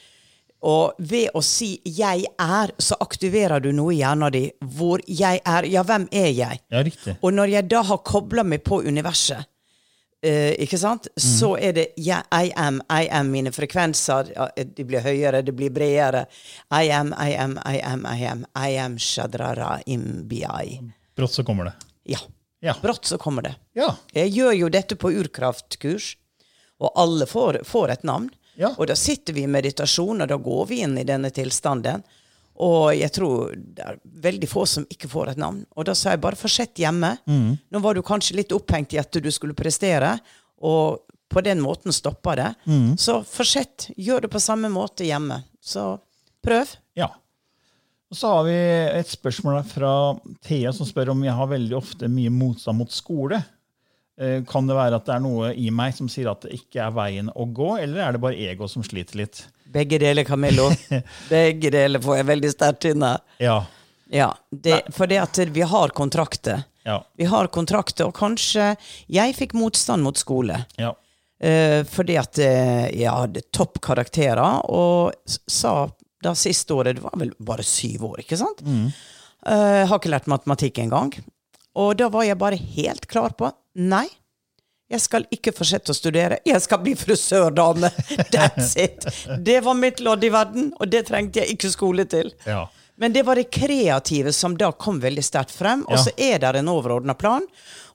Og 0.67 0.97
ved 0.99 1.31
å 1.35 1.43
si 1.45 1.81
'jeg 1.85 2.25
er', 2.39 2.73
så 2.79 2.97
aktiverer 3.01 3.61
du 3.61 3.73
noe 3.73 3.93
i 3.95 3.99
hjernen 3.99 4.33
din 4.33 4.51
hvor 4.61 5.01
jeg 5.07 5.41
er. 5.45 5.65
Ja, 5.65 5.83
hvem 5.83 6.09
er 6.11 6.31
jeg? 6.33 6.61
Ja, 6.71 6.83
riktig. 6.83 7.17
Og 7.23 7.33
når 7.33 7.49
jeg 7.49 7.69
da 7.69 7.83
har 7.83 7.99
kobla 7.99 8.43
meg 8.43 8.65
på 8.65 8.83
universet, 8.83 9.47
uh, 10.27 10.53
ikke 10.59 10.79
sant, 10.79 11.07
så 11.17 11.57
er 11.61 11.73
det 11.73 11.87
jeg, 11.97 12.23
I 12.33 12.53
am, 12.57 12.81
I 12.91 13.09
am, 13.11 13.31
mine 13.31 13.53
frekvenser. 13.53 14.33
De 14.75 14.85
blir 14.85 15.01
høyere, 15.01 15.43
de 15.43 15.53
blir 15.53 15.71
bredere. 15.71 16.27
I 16.73 16.91
am, 16.91 17.13
I 17.13 17.37
am, 17.37 17.59
I 17.65 17.81
am, 17.85 18.07
I 18.07 18.25
am. 18.25 18.47
I 18.57 18.77
am 18.79 18.99
shadrara 18.99 19.81
imbi. 19.87 20.43
Brått 21.15 21.33
så 21.33 21.45
kommer 21.45 21.65
det. 21.65 21.75
Ja. 22.05 22.19
Ja. 22.61 22.75
Brått 22.83 23.05
så 23.05 23.19
kommer 23.19 23.43
det. 23.43 23.55
Ja. 23.75 23.95
Jeg 24.13 24.33
gjør 24.33 24.53
jo 24.53 24.69
dette 24.69 24.97
på 24.97 25.13
urkraftkurs, 25.13 26.17
og 26.83 26.93
alle 27.01 27.27
får, 27.29 27.63
får 27.65 27.95
et 27.95 28.07
navn. 28.09 28.29
Ja. 28.57 28.73
Og 28.77 28.89
da 28.89 28.97
sitter 28.97 29.37
vi 29.37 29.45
i 29.45 29.51
meditasjon, 29.51 30.23
og 30.25 30.29
da 30.29 30.39
går 30.41 30.69
vi 30.71 30.81
inn 30.85 30.97
i 30.99 31.07
denne 31.09 31.31
tilstanden. 31.35 32.05
Og 32.65 32.95
jeg 32.97 33.13
tror 33.13 33.53
det 33.57 33.85
er 33.85 33.99
veldig 34.25 34.49
få 34.49 34.65
som 34.69 34.87
ikke 34.89 35.11
får 35.13 35.35
et 35.35 35.41
navn. 35.41 35.61
Og 35.77 35.89
da 35.89 35.93
sa 35.97 36.15
jeg 36.15 36.23
bare 36.25 36.39
fortsett 36.41 36.81
hjemme. 36.81 37.13
Mm. 37.29 37.51
Nå 37.73 37.83
var 37.85 37.97
du 37.97 38.05
kanskje 38.07 38.39
litt 38.39 38.55
opphengt 38.57 38.97
i 38.97 39.01
at 39.01 39.13
du 39.13 39.29
skulle 39.33 39.57
prestere, 39.57 40.15
og 40.65 41.05
på 41.29 41.43
den 41.45 41.61
måten 41.61 41.93
stoppa 41.93 42.37
det. 42.39 42.49
Mm. 42.65 42.97
Så 42.97 43.21
fortsett. 43.29 43.91
Gjør 43.97 44.25
det 44.25 44.33
på 44.33 44.41
samme 44.41 44.71
måte 44.73 45.05
hjemme. 45.05 45.43
Så 45.61 45.97
prøv. 46.45 46.71
Ja. 46.97 47.11
Og 48.07 48.17
så 48.17 48.31
har 48.31 48.47
vi 48.47 48.57
et 49.01 49.11
spørsmål 49.11 49.61
fra 49.67 49.93
Thea 50.47 50.73
som 50.73 50.87
spør 50.89 51.11
om 51.13 51.25
jeg 51.27 51.35
har 51.35 51.51
veldig 51.51 51.77
ofte 51.77 52.09
mye 52.09 52.33
motstand 52.33 52.79
mot 52.79 52.95
skole. 52.95 53.43
Eh, 54.21 54.43
Kan 54.49 54.69
det 54.69 54.77
være 54.79 54.97
at 54.97 55.07
det 55.09 55.15
er 55.17 55.25
noe 55.25 55.53
i 55.55 55.71
meg 55.75 55.95
som 55.97 56.09
sier 56.09 56.31
at 56.33 56.47
det 56.47 56.57
ikke 56.57 56.81
er 56.87 56.95
veien 56.97 57.31
å 57.35 57.47
gå, 57.53 57.77
eller 57.83 58.03
er 58.05 58.17
det 58.17 58.23
bare 58.23 58.49
ego 58.51 58.69
som 58.71 58.85
sliter 58.87 59.21
litt? 59.21 59.43
Begge 59.73 59.99
deler, 60.01 60.25
Camillo. 60.25 60.71
Begge 61.33 61.73
deler 61.75 62.03
får 62.03 62.21
jeg 62.21 62.29
veldig 62.31 62.53
sterkt 62.53 62.89
inne. 62.93 63.17
Ja. 63.43 63.59
Ja, 64.09 64.31
det, 64.51 64.85
for 64.95 65.11
det 65.11 65.19
at 65.19 65.39
vi 65.51 65.65
har 65.67 65.93
kontrakter. 65.97 66.63
Ja. 66.87 67.01
Vi 67.19 67.27
har 67.27 67.49
kontrakter, 67.51 68.07
og 68.07 68.15
kanskje 68.15 68.77
Jeg 69.11 69.35
fikk 69.35 69.57
motstand 69.59 70.07
mot 70.07 70.17
skole. 70.17 70.61
Ja. 70.79 70.93
Uh, 71.43 71.83
fordi 71.91 72.15
at 72.17 72.39
eh, 72.41 72.87
jeg 72.97 73.13
hadde 73.13 73.43
toppkarakterer, 73.53 74.63
og 74.73 75.13
sa 75.29 75.91
da 76.25 76.33
siste 76.39 76.73
året 76.73 76.97
Det 76.97 77.03
var 77.05 77.19
vel 77.21 77.35
bare 77.45 77.67
syv 77.67 78.07
år, 78.13 78.23
ikke 78.23 78.39
sant? 78.41 78.63
Eh, 78.65 79.83
har 79.87 79.99
ikke 79.99 80.11
lært 80.15 80.31
matematikk 80.31 80.81
engang. 80.87 81.13
Og 81.77 81.93
da 82.01 82.09
var 82.09 82.25
jeg 82.25 82.39
bare 82.41 82.57
helt 82.57 83.05
klar 83.11 83.35
på 83.37 83.51
nei. 83.77 84.07
Jeg 84.87 85.03
skal 85.03 85.25
ikke 85.35 85.51
fortsette 85.51 85.91
å 85.91 85.97
studere. 85.99 86.39
Jeg 86.47 86.63
skal 86.63 86.79
bli 86.85 86.93
frisørdame. 86.99 87.91
That's 88.35 88.77
it. 88.79 89.07
Det 89.43 89.59
var 89.67 89.75
mitt 89.75 90.03
lodd 90.05 90.25
i 90.25 90.31
verden, 90.31 90.69
og 90.79 90.91
det 90.93 91.09
trengte 91.09 91.43
jeg 91.43 91.57
ikke 91.57 91.73
skole 91.73 92.07
til. 92.11 92.31
Ja. 92.47 92.69
Men 92.97 93.13
det 93.13 93.25
var 93.27 93.37
det 93.37 93.51
kreative 93.53 94.33
som 94.33 94.55
da 94.57 94.71
kom 94.73 95.01
veldig 95.03 95.25
sterkt 95.27 95.53
frem. 95.53 95.83
Og 95.91 95.99
så 96.07 96.15
er 96.17 96.39
det 96.41 96.55
en 96.63 96.71
overordna 96.73 97.17
plan. 97.19 97.45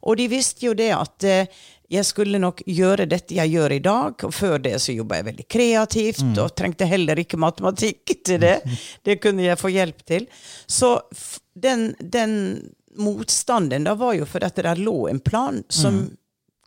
Og 0.02 0.20
de 0.20 0.28
visste 0.30 0.68
jo 0.68 0.76
det 0.78 0.92
at 0.94 1.26
eh, 1.26 1.62
jeg 1.92 2.08
skulle 2.08 2.40
nok 2.40 2.62
gjøre 2.70 3.08
dette 3.10 3.36
jeg 3.36 3.52
gjør 3.56 3.76
i 3.76 3.82
dag. 3.84 4.28
Og 4.28 4.36
før 4.36 4.60
det 4.64 4.76
så 4.84 4.94
jobba 4.94 5.20
jeg 5.20 5.28
veldig 5.32 5.48
kreativt 5.52 6.44
og 6.44 6.54
trengte 6.60 6.88
heller 6.90 7.20
ikke 7.24 7.40
matematikk 7.42 8.14
til 8.28 8.44
det. 8.44 8.60
Det 9.08 9.18
kunne 9.24 9.48
jeg 9.48 9.60
få 9.60 9.74
hjelp 9.74 10.06
til. 10.08 10.28
Så 10.68 11.00
den, 11.58 11.92
den 12.00 12.36
motstanden 12.98 13.86
da 13.88 13.96
var 13.96 14.16
jo 14.18 14.28
fordi 14.28 14.50
at 14.50 14.60
det 14.60 14.78
lå 14.80 15.08
en 15.10 15.20
plan 15.20 15.64
som 15.70 16.04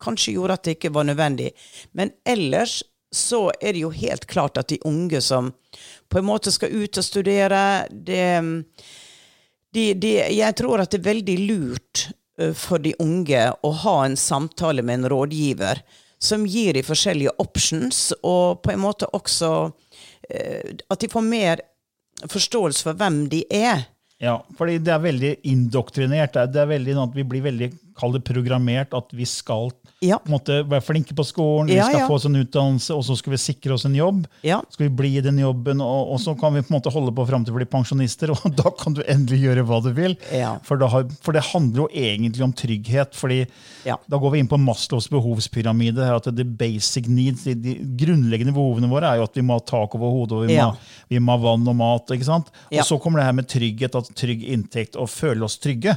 kanskje 0.04 0.34
gjorde 0.36 0.58
at 0.58 0.64
det 0.64 0.76
ikke 0.78 0.92
var 0.94 1.06
nødvendig. 1.08 1.50
Men 1.92 2.12
ellers 2.24 2.82
så 3.14 3.52
er 3.60 3.72
det 3.72 3.84
jo 3.84 3.92
helt 3.94 4.26
klart 4.26 4.58
at 4.58 4.68
de 4.68 4.80
unge 4.84 5.20
som 5.22 5.52
på 6.10 6.18
en 6.18 6.26
måte 6.26 6.52
skal 6.52 6.74
ut 6.74 6.98
og 6.98 7.04
studere, 7.04 7.86
det 7.90 8.26
de, 9.74 9.94
de, 9.94 10.10
Jeg 10.30 10.54
tror 10.54 10.82
at 10.82 10.90
det 10.90 11.00
er 11.00 11.10
veldig 11.10 11.38
lurt 11.48 12.08
for 12.58 12.82
de 12.82 12.94
unge 13.02 13.46
å 13.62 13.70
ha 13.84 13.94
en 14.04 14.16
samtale 14.18 14.82
med 14.82 15.00
en 15.00 15.10
rådgiver 15.10 15.82
som 16.22 16.46
gir 16.46 16.74
de 16.74 16.82
forskjellige 16.82 17.34
options, 17.42 18.12
og 18.22 18.62
på 18.64 18.72
en 18.72 18.82
måte 18.82 19.06
også 19.12 19.50
at 20.24 21.00
de 21.00 21.10
får 21.10 21.26
mer 21.26 21.62
forståelse 22.30 22.86
for 22.86 22.98
hvem 22.98 23.24
de 23.32 23.42
er. 23.52 23.84
Ja, 24.24 24.38
fordi 24.56 24.78
det 24.80 24.92
er 24.94 25.02
veldig 25.04 25.32
indoktrinert. 25.50 26.36
Det 26.52 26.60
er, 26.62 26.68
veldig 26.70 26.96
sånn 26.96 27.12
Vi 27.12 27.26
blir 27.28 27.44
veldig 27.44 27.70
kall 27.98 28.12
det 28.16 28.24
programmert 28.26 28.94
at 28.96 29.12
vi 29.14 29.24
skal 29.28 29.70
Ja. 30.04 30.18
måte, 30.28 30.62
være 30.68 30.82
flinke 30.84 31.14
på 31.16 31.24
skolen, 31.24 31.68
Ja, 31.72 31.86
vi 31.86 31.92
skal 31.92 32.00
ja. 32.02 32.06
få 32.08 32.14
oss 32.18 32.24
en 32.28 32.36
utdannelse, 32.36 32.92
og 32.94 33.04
så 33.06 33.16
skal 33.16 33.32
vi 33.32 33.38
sikre 33.40 33.72
oss 33.76 33.84
en 33.86 33.94
jobb. 33.96 34.26
Skal 34.70 34.88
vi 34.88 34.94
bli 34.98 35.12
i 35.16 35.22
den 35.24 35.38
jobben, 35.38 35.80
og, 35.80 36.12
og 36.12 36.20
så 36.20 36.34
kan 36.38 36.52
vi 36.52 36.60
på 36.60 36.72
en 36.74 36.76
måte 36.80 36.92
holde 36.92 37.14
på 37.14 37.26
fram 37.28 37.44
til 37.46 37.54
vi 37.54 37.62
blir 37.62 37.70
pensjonister, 37.72 38.30
og 38.34 38.44
da 38.58 38.70
kan 38.76 38.92
du 38.98 39.02
endelig 39.08 39.40
gjøre 39.46 39.64
hva 39.64 39.78
du 39.84 39.92
vil. 39.96 40.16
For, 40.66 40.76
da 40.80 40.88
har, 40.92 41.06
for 41.24 41.32
det 41.32 41.44
handler 41.52 41.84
jo 41.84 41.88
egentlig 41.94 42.42
om 42.44 42.52
trygghet. 42.52 43.14
fordi 43.14 43.46
da 44.08 44.16
går 44.18 44.30
vi 44.32 44.38
inn 44.40 44.48
på 44.48 44.58
Maslows 44.60 45.08
behovspyramide. 45.12 46.04
her 46.04 46.16
at 46.16 46.24
The 46.34 46.44
basic 46.44 47.06
needs, 47.08 47.44
de, 47.44 47.54
de 47.54 47.74
grunnleggende 48.00 48.52
behovene 48.56 48.88
våre 48.90 49.12
er 49.14 49.16
jo 49.22 49.26
at 49.28 49.34
vi 49.38 49.42
må 49.46 49.58
ha 49.58 49.64
tak 49.64 49.94
over 49.94 50.10
hodet, 50.10 50.32
og 50.36 50.46
vi, 50.48 50.56
må, 50.56 50.76
vi 51.08 51.18
må 51.22 51.32
ha 51.36 51.42
vann 51.44 51.68
og 51.68 51.76
mat. 51.76 52.10
ikke 52.16 52.24
sant? 52.28 52.50
Og 52.82 52.86
så 52.88 52.98
kommer 53.00 53.20
det 53.22 53.26
her 53.28 53.36
med 53.38 53.48
trygghet, 53.48 53.94
at 53.94 54.12
trygg 54.18 54.42
inntekt 54.44 54.96
og 55.00 55.08
føle 55.12 55.44
oss 55.44 55.56
trygge. 55.62 55.96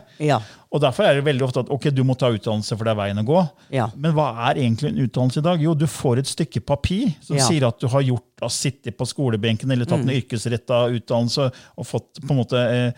Og 0.71 0.81
Derfor 0.83 1.07
er 1.07 1.15
det 1.15 1.24
veldig 1.24 1.45
ofte 1.47 1.62
at 1.63 1.69
ok, 1.71 1.86
du 1.95 2.01
må 2.03 2.15
ta 2.19 2.27
utdannelse, 2.33 2.75
for 2.75 2.83
det 2.83 2.91
er 2.91 3.00
veien 3.00 3.21
å 3.21 3.25
gå. 3.27 3.41
Ja. 3.71 3.86
Men 3.95 4.12
hva 4.17 4.25
er 4.50 4.59
egentlig 4.59 4.89
en 4.91 5.00
utdannelse 5.05 5.39
i 5.39 5.45
dag? 5.45 5.62
Jo, 5.63 5.74
du 5.79 5.86
får 5.88 6.19
et 6.19 6.27
stykke 6.27 6.59
papir 6.67 7.13
som 7.21 7.38
Ja. 7.38 7.43
Mm. 7.43 7.47
sier 7.47 7.67
at 7.69 7.79
du 7.79 7.88
har 7.88 8.01
gjort, 8.03 8.25
har 8.41 8.50
sittet 8.51 8.97
på 8.97 9.07
skolebenken 9.07 9.71
eller 9.71 9.86
tatt 9.86 10.03
en 10.03 10.12
yrkesretta 10.12 10.81
utdannelse 10.97 11.51
og 11.77 11.86
fått 11.88 12.19
på 12.19 12.33
en 12.36 12.41
måte 12.43 12.57
eh, 12.59 12.91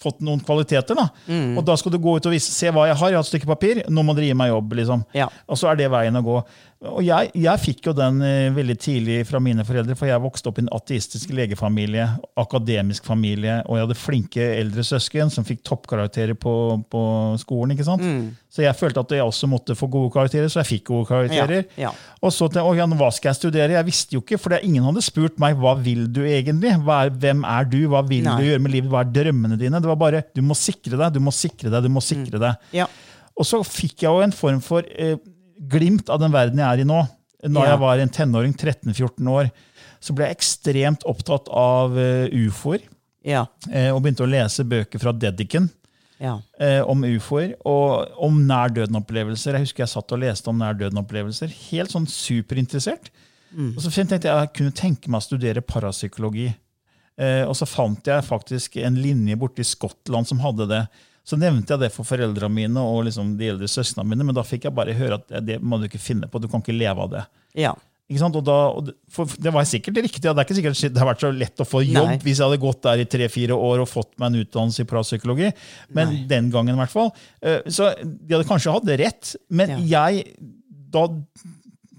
fått 0.00 0.22
noen 0.24 0.40
kvaliteter. 0.40 0.94
da. 0.96 1.08
Mm. 1.28 1.58
Og 1.58 1.64
da 1.66 1.74
skal 1.76 1.92
du 1.92 1.98
gå 1.98 2.14
ut 2.16 2.24
og 2.26 2.32
vise, 2.32 2.48
se 2.54 2.70
hva 2.72 2.86
jeg 2.88 2.96
har, 2.96 3.10
jeg 3.10 3.18
har 3.18 3.26
et 3.26 3.28
stykke 3.34 3.50
papir, 3.50 3.82
nå 3.90 4.02
må 4.06 4.14
dere 4.16 4.30
gi 4.30 4.36
meg 4.38 4.48
jobb. 4.48 4.72
liksom. 4.78 5.02
Ja. 5.12 5.26
Og 5.46 5.58
så 5.60 5.68
er 5.68 5.76
det 5.76 5.90
veien 5.92 6.16
å 6.16 6.22
gå. 6.24 6.38
Og 6.80 7.02
jeg, 7.04 7.28
jeg 7.36 7.60
fikk 7.60 7.90
jo 7.90 7.92
den 7.92 8.22
eh, 8.24 8.46
veldig 8.56 8.74
tidlig 8.80 9.16
fra 9.28 9.36
mine 9.42 9.66
foreldre, 9.68 9.92
for 9.98 10.08
jeg 10.08 10.22
vokste 10.24 10.48
opp 10.48 10.56
i 10.56 10.62
en 10.62 10.70
ateistisk 10.72 11.32
legefamilie, 11.36 12.06
akademisk 12.40 13.04
familie, 13.04 13.58
og 13.66 13.76
jeg 13.76 13.84
hadde 13.84 13.96
flinke 14.00 14.46
eldre 14.54 14.84
søsken 14.88 15.28
som 15.28 15.44
fikk 15.44 15.60
toppkarakterer 15.68 16.38
på, 16.40 16.54
på 16.88 17.02
skolen. 17.42 17.74
ikke 17.74 17.84
sant? 17.84 18.00
Mm. 18.00 18.30
Så 18.48 18.64
jeg 18.64 18.72
følte 18.78 19.02
at 19.04 19.12
jeg 19.12 19.26
også 19.26 19.50
måtte 19.52 19.76
få 19.76 19.90
gode 19.92 20.08
karakterer, 20.14 20.48
så 20.48 20.62
jeg 20.62 20.70
fikk 20.70 20.86
gode 20.88 21.10
karakterer. 21.10 21.66
Ja, 21.76 21.90
ja. 21.90 22.14
Og 22.24 22.32
så 22.32 22.48
til, 22.48 22.64
å, 22.64 22.72
ja, 22.78 22.86
hva 22.88 23.10
skal 23.12 23.34
jeg 23.34 23.40
studere? 23.42 23.76
Jeg 23.76 23.88
visste 23.90 24.16
jo 24.16 24.22
ikke, 24.24 24.38
for 24.40 24.56
ingen 24.56 24.86
hadde 24.88 25.02
spurt 25.04 25.36
meg 25.42 25.60
hva 25.60 25.74
vil 25.76 26.06
du 26.08 26.22
egentlig? 26.24 26.72
Er, 26.80 27.12
hvem 27.12 27.44
er 27.44 27.68
du? 27.68 27.82
Hva 27.92 28.00
vil 28.08 28.24
Nei. 28.24 28.38
du 28.40 28.48
gjøre 28.48 28.64
med 28.64 28.74
livet? 28.78 28.88
Hva 28.94 29.04
er 29.04 29.12
drømmene 29.18 29.60
dine? 29.60 29.82
Det 29.84 29.92
var 29.92 30.00
bare 30.00 30.24
du 30.32 30.40
må 30.40 30.56
sikre 30.56 30.96
deg, 30.96 31.12
du 31.12 31.20
må 31.28 31.36
sikre 31.36 31.68
deg, 31.68 31.84
du 31.84 31.92
må 31.92 32.00
sikre 32.04 32.40
deg. 32.40 32.72
Ja. 32.80 32.88
Og 33.36 33.44
så 33.48 33.60
fikk 33.68 34.06
jeg 34.06 34.08
jo 34.08 34.24
en 34.24 34.34
form 34.36 34.64
for 34.64 34.88
eh, 34.96 35.20
glimt 35.70 36.10
av 36.12 36.20
den 36.22 36.32
verden 36.34 36.58
jeg 36.62 36.66
er 36.78 36.82
i 36.84 36.88
nå. 36.88 37.00
Når 37.46 37.64
Ja. 37.64 37.70
jeg 37.72 37.80
var 37.80 37.98
en 38.02 38.10
tenåring, 38.12 38.52
13-14 38.54 39.28
år, 39.32 39.50
så 40.00 40.12
ble 40.16 40.26
jeg 40.28 40.36
ekstremt 40.36 41.04
opptatt 41.08 41.48
av 41.48 41.92
uh, 41.96 42.26
ufoer. 42.48 42.82
Ja. 43.24 43.46
eh, 43.70 43.90
og 43.92 44.00
begynte 44.02 44.24
å 44.24 44.30
lese 44.30 44.64
bøker 44.64 44.98
fra 44.98 45.12
Dedican 45.12 45.66
Ja. 46.20 46.38
eh, 46.58 46.80
om 46.88 47.02
ufoer 47.04 47.50
og 47.68 48.08
om 48.16 48.38
nær 48.48 48.72
døden-opplevelser. 48.72 49.52
Jeg 49.58 49.66
husker 49.66 49.82
jeg 49.84 49.92
satt 49.92 50.12
og 50.16 50.20
leste 50.22 50.48
om 50.48 50.56
nær 50.56 50.72
døden-opplevelser. 50.80 51.52
Helt 51.70 51.92
sånn 51.92 52.06
superinteressert. 52.08 53.10
Og 53.76 53.80
så 53.82 53.90
tenkte 53.92 54.14
jeg 54.22 54.24
at 54.30 54.40
jeg 54.46 54.52
kunne 54.56 54.72
tenke 54.72 55.10
meg 55.10 55.20
å 55.20 55.26
studere 55.26 55.60
parapsykologi. 55.60 56.48
Eh, 57.18 57.42
og 57.44 57.52
så 57.58 57.66
fant 57.68 58.06
jeg 58.08 58.24
faktisk 58.24 58.76
en 58.80 58.94
linje 58.96 59.36
borte 59.36 59.60
i 59.60 59.68
Skottland 59.68 60.26
som 60.30 60.38
hadde 60.40 60.68
det. 60.70 60.82
Så 61.26 61.36
nevnte 61.38 61.74
jeg 61.76 61.82
det 61.84 61.92
for 61.94 62.08
foreldrene 62.08 62.52
mine 62.54 62.82
og 62.82 63.04
liksom 63.06 63.36
de 63.38 63.50
eldre 63.52 63.68
søsknene 63.70 64.08
mine, 64.08 64.24
men 64.26 64.36
da 64.36 64.44
fikk 64.46 64.66
jeg 64.68 64.74
bare 64.76 64.96
høre 64.96 65.20
at 65.20 65.28
det, 65.28 65.44
det 65.46 65.60
må 65.62 65.78
du 65.78 65.86
ikke 65.86 66.00
finne 66.02 66.28
på, 66.30 66.40
du 66.40 66.48
kan 66.50 66.62
ikke 66.64 66.76
leve 66.76 67.06
av 67.06 67.14
det. 67.18 67.24
ja. 67.54 67.76
Og 68.10 68.40
da, 68.42 68.54
og 68.74 68.88
det, 68.88 68.94
det 69.38 69.52
var 69.54 69.62
sikkert 69.70 70.00
riktig, 70.02 70.24
det 70.24 70.32
er 70.32 70.42
ikke 70.42 70.56
sikkert 70.56 70.80
det 70.96 70.98
har 70.98 71.06
vært 71.12 71.20
så 71.22 71.28
lett 71.30 71.60
å 71.62 71.66
få 71.68 71.84
jobb 71.84 72.08
Nei. 72.08 72.16
hvis 72.24 72.40
jeg 72.40 72.48
hadde 72.48 72.58
gått 72.58 72.80
der 72.82 73.02
i 73.04 73.06
tre-fire 73.06 73.54
år 73.54 73.84
og 73.84 73.86
fått 73.86 74.16
meg 74.18 74.32
en 74.32 74.40
utdannelse 74.40 74.82
i 74.82 74.88
parapsykologi. 74.90 75.52
Men 75.94 76.16
den 76.26 76.48
gangen, 76.50 76.74
i 76.74 76.80
hvert 76.82 76.90
fall. 76.90 77.12
Eh, 77.38 77.60
Så 77.70 77.92
de 78.02 78.34
hadde 78.34 78.48
kanskje 78.48 78.74
hatt 78.74 78.90
rett, 78.98 79.30
men 79.46 79.76
jeg 79.86 80.24
da 80.90 81.04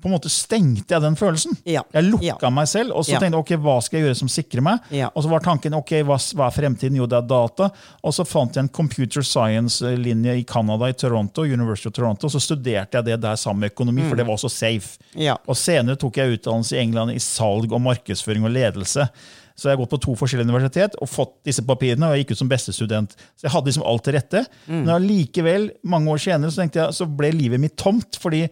på 0.01 0.09
en 0.09 0.15
måte 0.15 0.29
stengte 0.33 0.95
jeg 0.95 1.01
den 1.03 1.15
følelsen. 1.15 1.55
Ja. 1.65 1.83
Jeg 1.93 2.07
lukka 2.09 2.37
Ja. 2.41 2.49
meg 2.49 2.67
selv, 2.67 2.91
og 2.95 3.05
så 3.05 3.13
Ja. 3.13 3.19
tenkte 3.19 3.37
jeg 3.37 3.43
ok, 3.45 3.63
hva 3.63 3.81
skal 3.83 3.99
jeg 3.99 4.07
gjøre 4.09 4.17
som 4.17 4.27
sikrer 4.27 4.61
meg? 4.65 4.79
Og 5.15 5.23
så 5.23 5.29
var 5.29 5.39
tanken 5.45 5.73
ok, 5.77 5.91
hva, 6.03 6.17
hva 6.35 6.47
er 6.47 6.55
fremtiden? 6.57 6.95
Jo, 6.97 7.05
det 7.05 7.17
er 7.19 7.27
data. 7.27 7.69
Og 8.03 8.11
så 8.13 8.25
fant 8.25 8.53
jeg 8.55 8.63
en 8.63 8.69
computer 8.69 9.21
science-linje 9.21 10.37
i 10.39 10.43
Canada, 10.43 10.85
i 10.89 10.93
Toronto, 10.93 11.43
University 11.43 11.87
of 11.87 11.93
Toronto. 11.93 12.27
Og 12.27 12.31
Så 12.31 12.41
studerte 12.41 12.97
jeg 12.97 13.05
det 13.05 13.21
der 13.21 13.35
sammen 13.35 13.59
med 13.61 13.71
økonomi, 13.75 14.07
for 14.09 14.15
det 14.15 14.25
var 14.27 14.37
så 14.41 14.49
safe. 14.49 14.97
Mm. 15.15 15.37
Og 15.47 15.55
senere 15.55 15.95
tok 15.97 16.17
jeg 16.17 16.39
utdannelse 16.39 16.73
i 16.77 16.81
England 16.81 17.11
i 17.11 17.19
salg 17.19 17.71
og 17.71 17.81
markedsføring 17.81 18.43
og 18.45 18.51
ledelse. 18.51 19.07
Så 19.55 19.67
jeg 19.69 19.77
har 19.77 19.85
gått 19.85 19.91
på 19.91 19.99
to 20.01 20.15
forskjellige 20.17 20.47
universitet 20.49 20.95
og 21.01 21.09
fått 21.11 21.33
disse 21.45 21.61
papirene, 21.61 22.07
og 22.07 22.15
jeg 22.15 22.23
gikk 22.25 22.31
ut 22.31 22.37
som 22.39 22.49
bestestudent. 22.49 23.11
Så 23.37 23.43
jeg 23.45 23.51
hadde 23.51 23.65
liksom 23.69 23.83
alt 23.85 24.03
til 24.07 24.13
rette. 24.15 24.45
Mm. 24.67 24.85
Men 24.85 24.89
allikevel, 24.95 25.67
mange 25.83 26.07
år 26.09 26.17
senere, 26.23 26.49
så, 26.55 26.65
jeg, 26.65 26.93
så 26.97 27.05
ble 27.05 27.31
livet 27.35 27.59
mitt 27.61 27.75
tomt. 27.77 28.17
fordi 28.17 28.49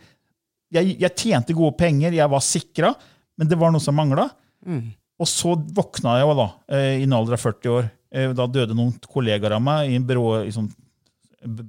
jeg, 0.72 1.00
jeg 1.00 1.16
tjente 1.16 1.56
gode 1.58 1.78
penger, 1.78 2.14
jeg 2.14 2.30
var 2.30 2.40
sikra, 2.46 2.94
men 3.38 3.48
det 3.48 3.58
var 3.58 3.72
noe 3.72 3.82
som 3.82 3.96
mangla. 3.96 4.30
Og 5.20 5.28
så 5.28 5.56
våkna 5.76 6.18
jeg 6.20 6.28
jo 6.28 6.36
da, 6.40 6.50
eh, 6.76 7.00
i 7.00 7.04
en 7.04 7.14
alder 7.14 7.34
av 7.34 7.42
40 7.44 7.70
år. 7.74 7.90
Eh, 8.12 8.34
Da 8.34 8.46
døde 8.48 8.76
noen 8.76 8.94
kollegaer 9.08 9.52
av 9.58 9.62
meg 9.62 9.90
i 9.92 9.96
en 9.96 10.06
brå 10.08 10.46
i 10.46 10.52
sånn 10.56 10.70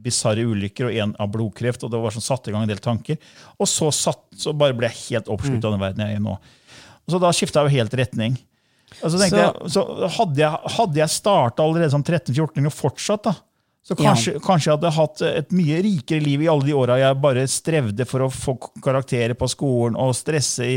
bisarre 0.03 0.43
ulykker 0.51 0.89
og 0.89 0.97
en 0.99 1.13
av 1.23 1.29
blodkreft. 1.31 1.85
og 1.85 1.91
det 1.93 2.01
var 2.03 2.11
sånn 2.11 2.25
satt 2.27 2.49
i 2.49 2.53
gang 2.53 2.63
en 2.63 2.69
del 2.69 2.79
tanker. 2.83 3.19
Og 3.59 3.67
så, 3.71 3.91
satt, 3.95 4.23
så 4.37 4.53
bare 4.57 4.75
ble 4.75 4.89
jeg 4.89 5.15
helt 5.15 5.29
oppslukt 5.31 5.65
av 5.65 5.73
den 5.77 5.81
verden 5.81 6.03
jeg 6.07 6.17
er 6.17 6.21
i 6.21 6.25
nå. 6.25 6.37
Og 7.07 7.09
så 7.15 7.21
Da 7.21 7.31
skifta 7.31 7.63
jeg 7.63 7.71
jo 7.71 7.77
helt 7.79 7.95
retning. 7.95 8.39
Og 9.03 9.11
så 9.13 9.19
tenkte 9.21 9.39
Så- 9.39 9.63
jeg, 9.63 9.71
så 9.71 10.09
hadde 10.19 10.37
jeg, 10.37 10.51
hadde 10.77 10.95
jeg 10.97 11.09
starta 11.09 11.63
allerede 11.63 11.91
som 11.91 12.03
13-14 12.03 12.67
og 12.67 12.73
fortsatt, 12.75 13.23
da, 13.23 13.35
så 13.87 13.97
kanskje, 13.97 14.35
kanskje 14.45 14.69
jeg 14.69 14.77
hadde 14.77 14.93
hatt 14.93 15.23
et 15.25 15.55
mye 15.57 15.79
rikere 15.83 16.21
liv 16.21 16.43
i 16.45 16.51
alle 16.53 16.69
de 16.69 16.75
åra 16.77 16.99
jeg 17.01 17.17
bare 17.23 17.47
strevde 17.49 18.05
for 18.09 18.27
å 18.27 18.29
få 18.33 18.57
karakterer 18.85 19.35
på 19.39 19.49
skolen 19.49 19.97
og 19.99 20.13
stresse 20.17 20.69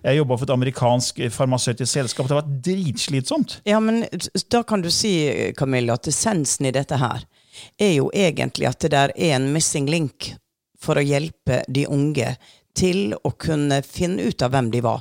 Jeg 0.00 0.16
jobba 0.16 0.38
for 0.38 0.48
et 0.48 0.52
amerikansk 0.54 1.18
farmasøytisk 1.28 1.92
selskap. 1.92 2.24
Det 2.24 2.36
var 2.38 2.46
dritslitsomt. 2.64 3.58
Ja, 3.68 3.82
men 3.84 4.06
da 4.48 4.62
kan 4.64 4.80
du 4.80 4.88
si, 4.88 5.12
Camilla, 5.52 5.98
at 6.00 6.08
essensen 6.08 6.70
i 6.70 6.72
dette 6.72 6.96
her 6.96 7.26
er 7.76 7.92
jo 7.98 8.06
egentlig 8.16 8.70
at 8.70 8.80
det 8.80 8.94
der 8.94 9.12
er 9.12 9.34
en 9.36 9.50
missing 9.52 9.90
link 9.92 10.30
for 10.80 10.96
å 10.96 11.04
hjelpe 11.04 11.60
de 11.68 11.84
unge 11.84 12.32
til 12.74 13.14
å 13.26 13.30
kunne 13.36 13.80
finne 13.82 14.22
ut 14.30 14.42
av 14.46 14.52
hvem 14.54 14.68
de 14.70 14.80
var, 14.84 15.00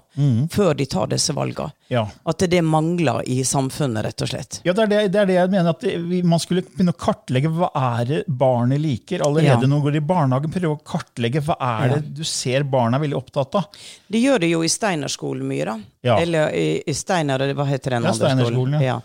før 0.51 0.73
de 0.79 0.85
tar 0.89 1.07
disse 1.11 1.33
valgene. 1.37 1.71
Ja. 1.89 2.03
At 2.29 2.41
det 2.49 2.61
mangler 2.65 3.21
i 3.29 3.39
samfunnet, 3.45 4.03
rett 4.05 4.21
og 4.25 4.29
slett. 4.31 4.59
Ja, 4.65 4.73
det 4.77 4.83
er 4.83 4.89
det, 4.91 4.99
det 5.13 5.19
er 5.21 5.25
det 5.29 5.35
jeg 5.37 5.51
mener. 5.53 5.69
at 5.73 5.79
det, 5.85 5.93
vi, 6.09 6.21
Man 6.23 6.39
skulle 6.41 6.61
begynne 6.65 6.93
å 6.93 6.99
kartlegge 6.99 7.49
hva 7.53 7.69
er 7.99 8.05
det 8.09 8.19
barnet 8.27 8.81
liker. 8.81 9.23
Allerede 9.25 9.65
Ja. 9.65 9.69
når 9.69 9.81
går 9.87 9.95
i 9.95 10.03
barnehagen, 10.11 10.51
prøve 10.53 10.75
å 10.77 10.81
kartlegge 10.83 11.41
hva 11.45 11.55
er 11.59 11.87
Ja. 11.89 11.95
det 11.95 12.13
du 12.19 12.23
ser 12.23 12.63
barna 12.63 12.97
er 12.97 13.05
veldig 13.07 13.17
opptatt 13.17 13.55
av. 13.55 13.65
De 14.07 14.21
gjør 14.21 14.39
det 14.39 14.49
jo 14.51 14.61
i 14.63 14.69
Steinerskolen 14.69 15.47
mye, 15.47 15.65
da. 15.65 15.79
Ja. 16.03 16.19
Eller 16.19 16.49
i, 16.53 16.67
i 16.85 16.93
Steiner, 16.93 17.39
hva 17.53 17.65
heter 17.69 17.97
den 17.97 18.03
Ja, 18.03 18.09
andre 18.13 18.45
skolen? 18.51 18.73
ja. 18.81 18.81
ja. 18.95 18.99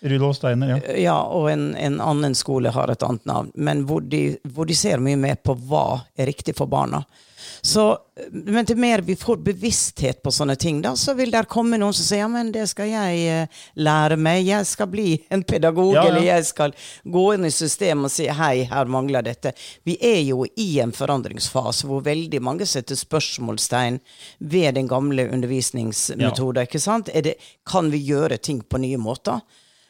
Rudolf 0.00 0.36
Steiner, 0.36 0.70
ja. 0.70 0.96
Ja, 0.96 1.16
og 1.22 1.50
en, 1.52 1.74
en 1.76 2.00
annen 2.00 2.34
skole 2.38 2.72
har 2.72 2.88
et 2.92 3.02
annet 3.04 3.26
navn, 3.28 3.50
men 3.54 3.84
hvor 3.88 4.00
de, 4.00 4.38
hvor 4.54 4.68
de 4.68 4.76
ser 4.76 5.02
mye 5.02 5.18
mer 5.20 5.36
på 5.44 5.56
hva 5.68 6.00
er 6.16 6.30
riktig 6.30 6.56
for 6.56 6.70
barna. 6.70 7.04
Så, 7.62 7.98
men 8.32 8.66
til 8.66 8.78
mer 8.80 9.02
vi 9.04 9.16
får 9.16 9.40
bevissthet 9.44 10.22
på 10.24 10.32
sånne 10.32 10.56
ting, 10.60 10.80
da, 10.84 10.94
så 10.96 11.12
vil 11.16 11.32
der 11.32 11.48
komme 11.50 11.78
noen 11.80 11.94
som 11.96 12.06
sier 12.06 12.22
ja, 12.22 12.28
men 12.32 12.52
det 12.54 12.66
skal 12.70 12.88
jeg 12.88 13.20
eh, 13.28 13.60
lære 13.80 14.16
meg, 14.20 14.44
jeg 14.48 14.68
skal 14.68 14.88
bli 14.92 15.08
en 15.32 15.44
pedagog, 15.44 15.92
Ja, 15.94 16.04
ja. 16.04 16.08
eller 16.08 16.26
jeg 16.26 16.48
skal 16.48 16.74
gå 17.04 17.24
inn 17.34 17.48
i 17.48 17.52
systemet 17.52 18.08
og 18.08 18.14
si 18.14 18.28
hei, 18.40 18.66
her 18.70 18.92
mangler 18.92 19.24
dette. 19.26 19.52
Vi 19.88 19.96
er 20.00 20.20
jo 20.24 20.44
i 20.56 20.70
en 20.84 20.92
forandringsfase 20.96 21.88
hvor 21.88 22.04
veldig 22.06 22.40
mange 22.44 22.68
setter 22.68 22.98
spørsmålstegn 22.98 24.00
ved 24.52 24.76
den 24.80 24.88
gamle 24.88 25.28
undervisningsmetoden, 25.32 26.64
ikke 26.64 26.80
sant? 26.80 27.12
Det, 27.12 27.36
kan 27.68 27.92
vi 27.92 28.04
gjøre 28.08 28.40
ting 28.40 28.62
på 28.64 28.80
nye 28.80 29.00
måter? 29.00 29.40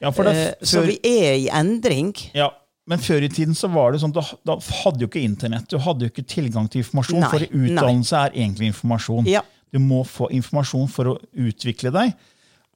Ja 0.01 0.11
for 0.17 0.29
det, 0.29 0.35
før... 0.59 0.67
Så 0.73 0.83
vi 0.87 0.97
er 1.07 1.37
i 1.39 1.47
endring. 1.53 2.15
ja, 2.37 2.51
men 2.91 2.99
før 2.99 3.23
i 3.23 3.29
tiden 3.31 3.55
så 3.55 3.69
var 3.71 3.93
det 3.93 4.01
sånn, 4.03 4.13
da, 4.17 4.23
da 4.49 4.57
hadde 4.81 5.05
jo 5.05 5.09
ikke 5.11 5.23
internett, 5.23 5.69
du 5.71 5.79
hadde 5.79 6.07
jo 6.07 6.11
ikke 6.11 6.25
tilgang 6.27 6.67
til 6.73 6.81
informasjon. 6.83 7.21
Nei, 7.23 7.29
for 7.31 7.45
utdannelse 7.61 8.23
er 8.25 8.35
egentlig 8.35 8.71
informasjon. 8.73 9.29
Ja. 9.31 9.45
Du 9.71 9.79
må 9.79 10.01
få 10.09 10.27
informasjon 10.35 10.89
for 10.91 11.13
å 11.13 11.19
utvikle 11.39 11.93
deg. 11.95 12.17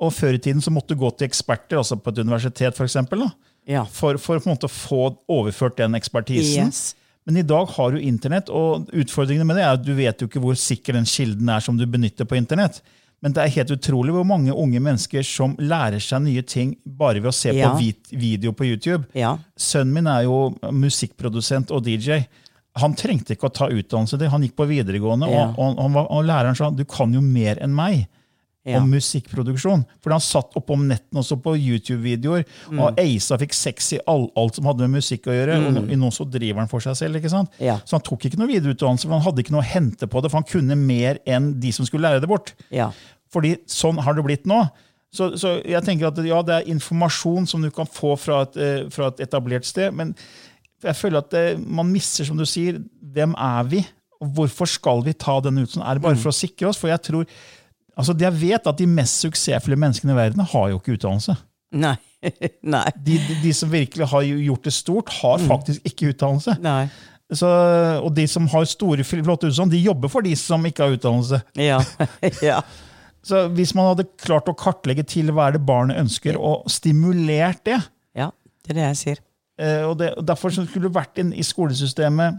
Og 0.04 0.12
før 0.14 0.36
i 0.36 0.42
tiden 0.42 0.60
så 0.62 0.70
måtte 0.74 0.94
du 0.94 1.00
gå 1.00 1.10
til 1.18 1.26
eksperter, 1.26 1.80
altså 1.80 1.96
på 1.98 2.12
et 2.12 2.20
universitet 2.22 2.76
for 2.78 2.86
eksempel, 2.86 3.24
da, 3.26 3.32
Ja. 3.66 3.82
for, 3.88 4.18
for 4.20 4.38
på 4.38 4.46
en 4.50 4.54
måte 4.54 4.68
å 4.68 4.74
få 4.74 5.00
overført 5.32 5.78
den 5.80 5.96
ekspertisen. 5.98 6.68
Yes. 6.68 6.94
Men 7.24 7.38
i 7.40 7.46
dag 7.48 7.70
har 7.72 7.94
du 7.94 7.98
internett, 8.04 8.50
og 8.52 8.90
utfordringene 8.92 9.46
med 9.48 9.56
det 9.56 9.64
er 9.64 9.78
at 9.78 9.82
du 9.86 9.94
vet 9.96 10.20
jo 10.20 10.28
ikke 10.28 10.42
hvor 10.44 10.58
sikker 10.60 10.98
den 10.98 11.06
kilden 11.08 11.48
er 11.48 11.62
som 11.64 11.78
du 11.80 11.86
benytter 11.88 12.28
på 12.28 12.36
internett. 12.36 12.82
Men 13.22 13.32
det 13.32 13.42
er 13.44 13.52
helt 13.54 13.70
utrolig 13.78 14.12
hvor 14.12 14.24
mange 14.28 14.52
unge 14.52 14.80
mennesker 14.84 15.22
som 15.24 15.54
lærer 15.56 16.00
seg 16.02 16.22
nye 16.26 16.42
ting 16.42 16.74
bare 16.84 17.20
ved 17.22 17.30
å 17.30 17.34
se 17.34 17.52
Ja. 17.56 17.70
på 17.72 17.92
video 18.12 18.52
på 18.52 18.66
YouTube. 18.68 19.06
Ja. 19.14 19.38
Sønnen 19.56 19.94
min 19.94 20.06
er 20.06 20.24
jo 20.26 20.50
musikkprodusent 20.72 21.70
og 21.72 21.84
DJ. 21.86 22.26
Han 22.82 22.94
trengte 22.98 23.34
ikke 23.36 23.48
å 23.48 23.54
ta 23.54 23.68
utdannelse. 23.70 24.18
Han 24.28 24.42
gikk 24.42 24.56
på 24.58 24.66
videregående, 24.68 25.30
Ja. 25.30 25.46
og, 25.56 25.78
og, 25.78 25.96
og, 25.96 26.10
og 26.10 26.24
læreren 26.24 26.56
sa 26.58 26.70
du 26.70 26.84
kan 26.84 27.12
jo 27.14 27.20
mer 27.22 27.56
enn 27.62 27.74
meg 27.74 28.06
Ja. 28.64 28.78
om 28.80 28.86
musikkproduksjon. 28.88 29.82
For 30.00 30.10
han 30.14 30.22
satt 30.24 30.54
oppe 30.56 30.72
om 30.72 30.86
netten 30.88 31.18
også 31.20 31.36
på 31.44 31.52
YouTube-videoer 31.60 32.44
Mm. 32.70 32.78
og 32.80 32.96
eisa 32.98 33.36
fikk 33.36 33.52
sex 33.52 33.92
i 33.92 33.98
all, 34.08 34.30
alt 34.40 34.54
som 34.56 34.64
hadde 34.64 34.86
med 34.88 35.02
musikk 35.02 35.26
å 35.28 35.34
gjøre. 35.36 35.58
Og 35.68 35.90
nå, 35.98 36.10
så 36.10 36.24
driver 36.30 36.60
han 36.62 36.68
for 36.68 36.80
seg 36.80 36.96
selv. 36.96 37.16
ikke 37.20 37.28
sant? 37.30 37.50
Mm. 37.58 37.66
Ja. 37.66 37.76
Så 37.84 37.98
han 37.98 38.00
tok 38.06 38.24
ikke 38.24 38.38
noe 38.40 38.48
videreutdannelse, 38.48 39.04
for 39.04 39.12
han 39.18 39.20
hadde 39.26 39.44
ikke 39.44 39.52
noe 39.52 39.60
å 39.60 39.68
hente 39.68 40.08
på 40.08 40.22
det, 40.22 40.30
for 40.32 40.40
han 40.40 40.48
kunne 40.48 40.76
mer 40.80 41.18
enn 41.26 41.60
de 41.60 41.72
som 41.72 41.84
skulle 41.84 42.08
lære 42.08 42.20
det 42.24 42.28
bort. 42.28 42.54
Ja. 42.72 42.90
Fordi 43.30 43.56
sånn 43.68 44.00
har 44.00 44.14
det 44.14 44.24
blitt 44.24 44.46
nå. 44.46 44.62
Så, 45.12 45.36
så 45.38 45.58
jeg 45.62 45.84
tenker 45.84 46.08
at 46.08 46.16
ja, 46.26 46.40
det 46.42 46.54
er 46.56 46.72
informasjon 46.72 47.46
som 47.46 47.62
du 47.62 47.68
kan 47.70 47.86
få 47.86 48.16
fra 48.18 48.40
et, 48.42 48.56
eh, 48.56 48.88
fra 48.90 49.08
et 49.12 49.20
etablert 49.28 49.64
sted, 49.68 49.92
men 49.94 50.14
jeg 50.82 50.96
føler 50.98 51.18
at 51.20 51.30
det, 51.30 51.44
man 51.60 51.86
mister, 51.92 52.24
som 52.24 52.36
du 52.36 52.44
sier, 52.44 52.80
hvem 53.12 53.34
er 53.38 53.64
vi? 53.70 53.84
Hvorfor 54.24 54.66
skal 54.66 55.02
vi 55.04 55.12
ta 55.12 55.38
den 55.44 55.58
ut? 55.60 55.68
Sånn? 55.70 55.84
Er 55.86 55.94
det 55.94 56.02
bare 56.02 56.16
for 56.16 56.32
å 56.32 56.34
sikre 56.34 56.68
oss? 56.68 56.78
For 56.80 56.88
jeg 56.88 57.00
tror, 57.02 57.26
altså 57.96 58.14
Jeg 58.20 58.34
vet 58.40 58.66
at 58.70 58.78
de 58.78 58.86
mest 58.90 59.22
suksessfulle 59.24 59.76
menneskene 59.80 60.12
i 60.14 60.18
verden 60.18 60.44
har 60.52 60.68
jo 60.72 60.78
ikke 60.80 60.96
utdannelse. 60.98 61.36
Nei. 61.74 61.96
Nei. 62.74 62.84
De, 63.06 63.18
de, 63.28 63.36
de 63.42 63.52
som 63.56 63.72
virkelig 63.72 64.06
har 64.12 64.22
gjort 64.22 64.64
det 64.68 64.72
stort, 64.72 65.10
har 65.20 65.42
faktisk 65.44 65.84
ikke 65.90 66.12
utdannelse. 66.14 66.56
Nei. 66.64 66.86
Så, 67.34 67.48
og 68.04 68.10
de 68.14 68.26
som 68.30 68.46
har 68.52 68.66
store, 68.68 69.04
flotte 69.04 69.48
utdannelser, 69.48 69.70
de 69.72 69.80
jobber 69.82 70.12
for 70.12 70.24
de 70.26 70.34
som 70.38 70.64
ikke 70.68 70.84
har 70.86 70.96
utdannelse. 70.96 71.40
Ja. 71.58 71.80
ja. 72.50 72.60
Så 73.24 73.46
hvis 73.56 73.72
man 73.76 73.88
hadde 73.92 74.04
klart 74.20 74.48
å 74.52 74.54
kartlegge 74.60 75.02
til 75.08 75.32
hva 75.32 75.48
er 75.48 75.56
det 75.56 75.62
barnet 75.66 75.98
ønsker, 76.02 76.36
og 76.38 76.66
stimulert 76.70 77.62
det, 77.66 77.80
Ja. 78.16 78.30
Det 78.64 78.72
er 78.72 78.78
det 78.78 78.84
jeg 78.84 78.96
sier. 79.00 79.18
eh, 79.60 79.82
og, 79.84 79.98
det, 80.00 80.12
og 80.16 80.24
derfor 80.28 80.52
skulle 80.54 80.86
det 80.88 80.94
vært 80.94 81.18
inn 81.20 81.32
i 81.36 81.42
skolesystemet 81.44 82.38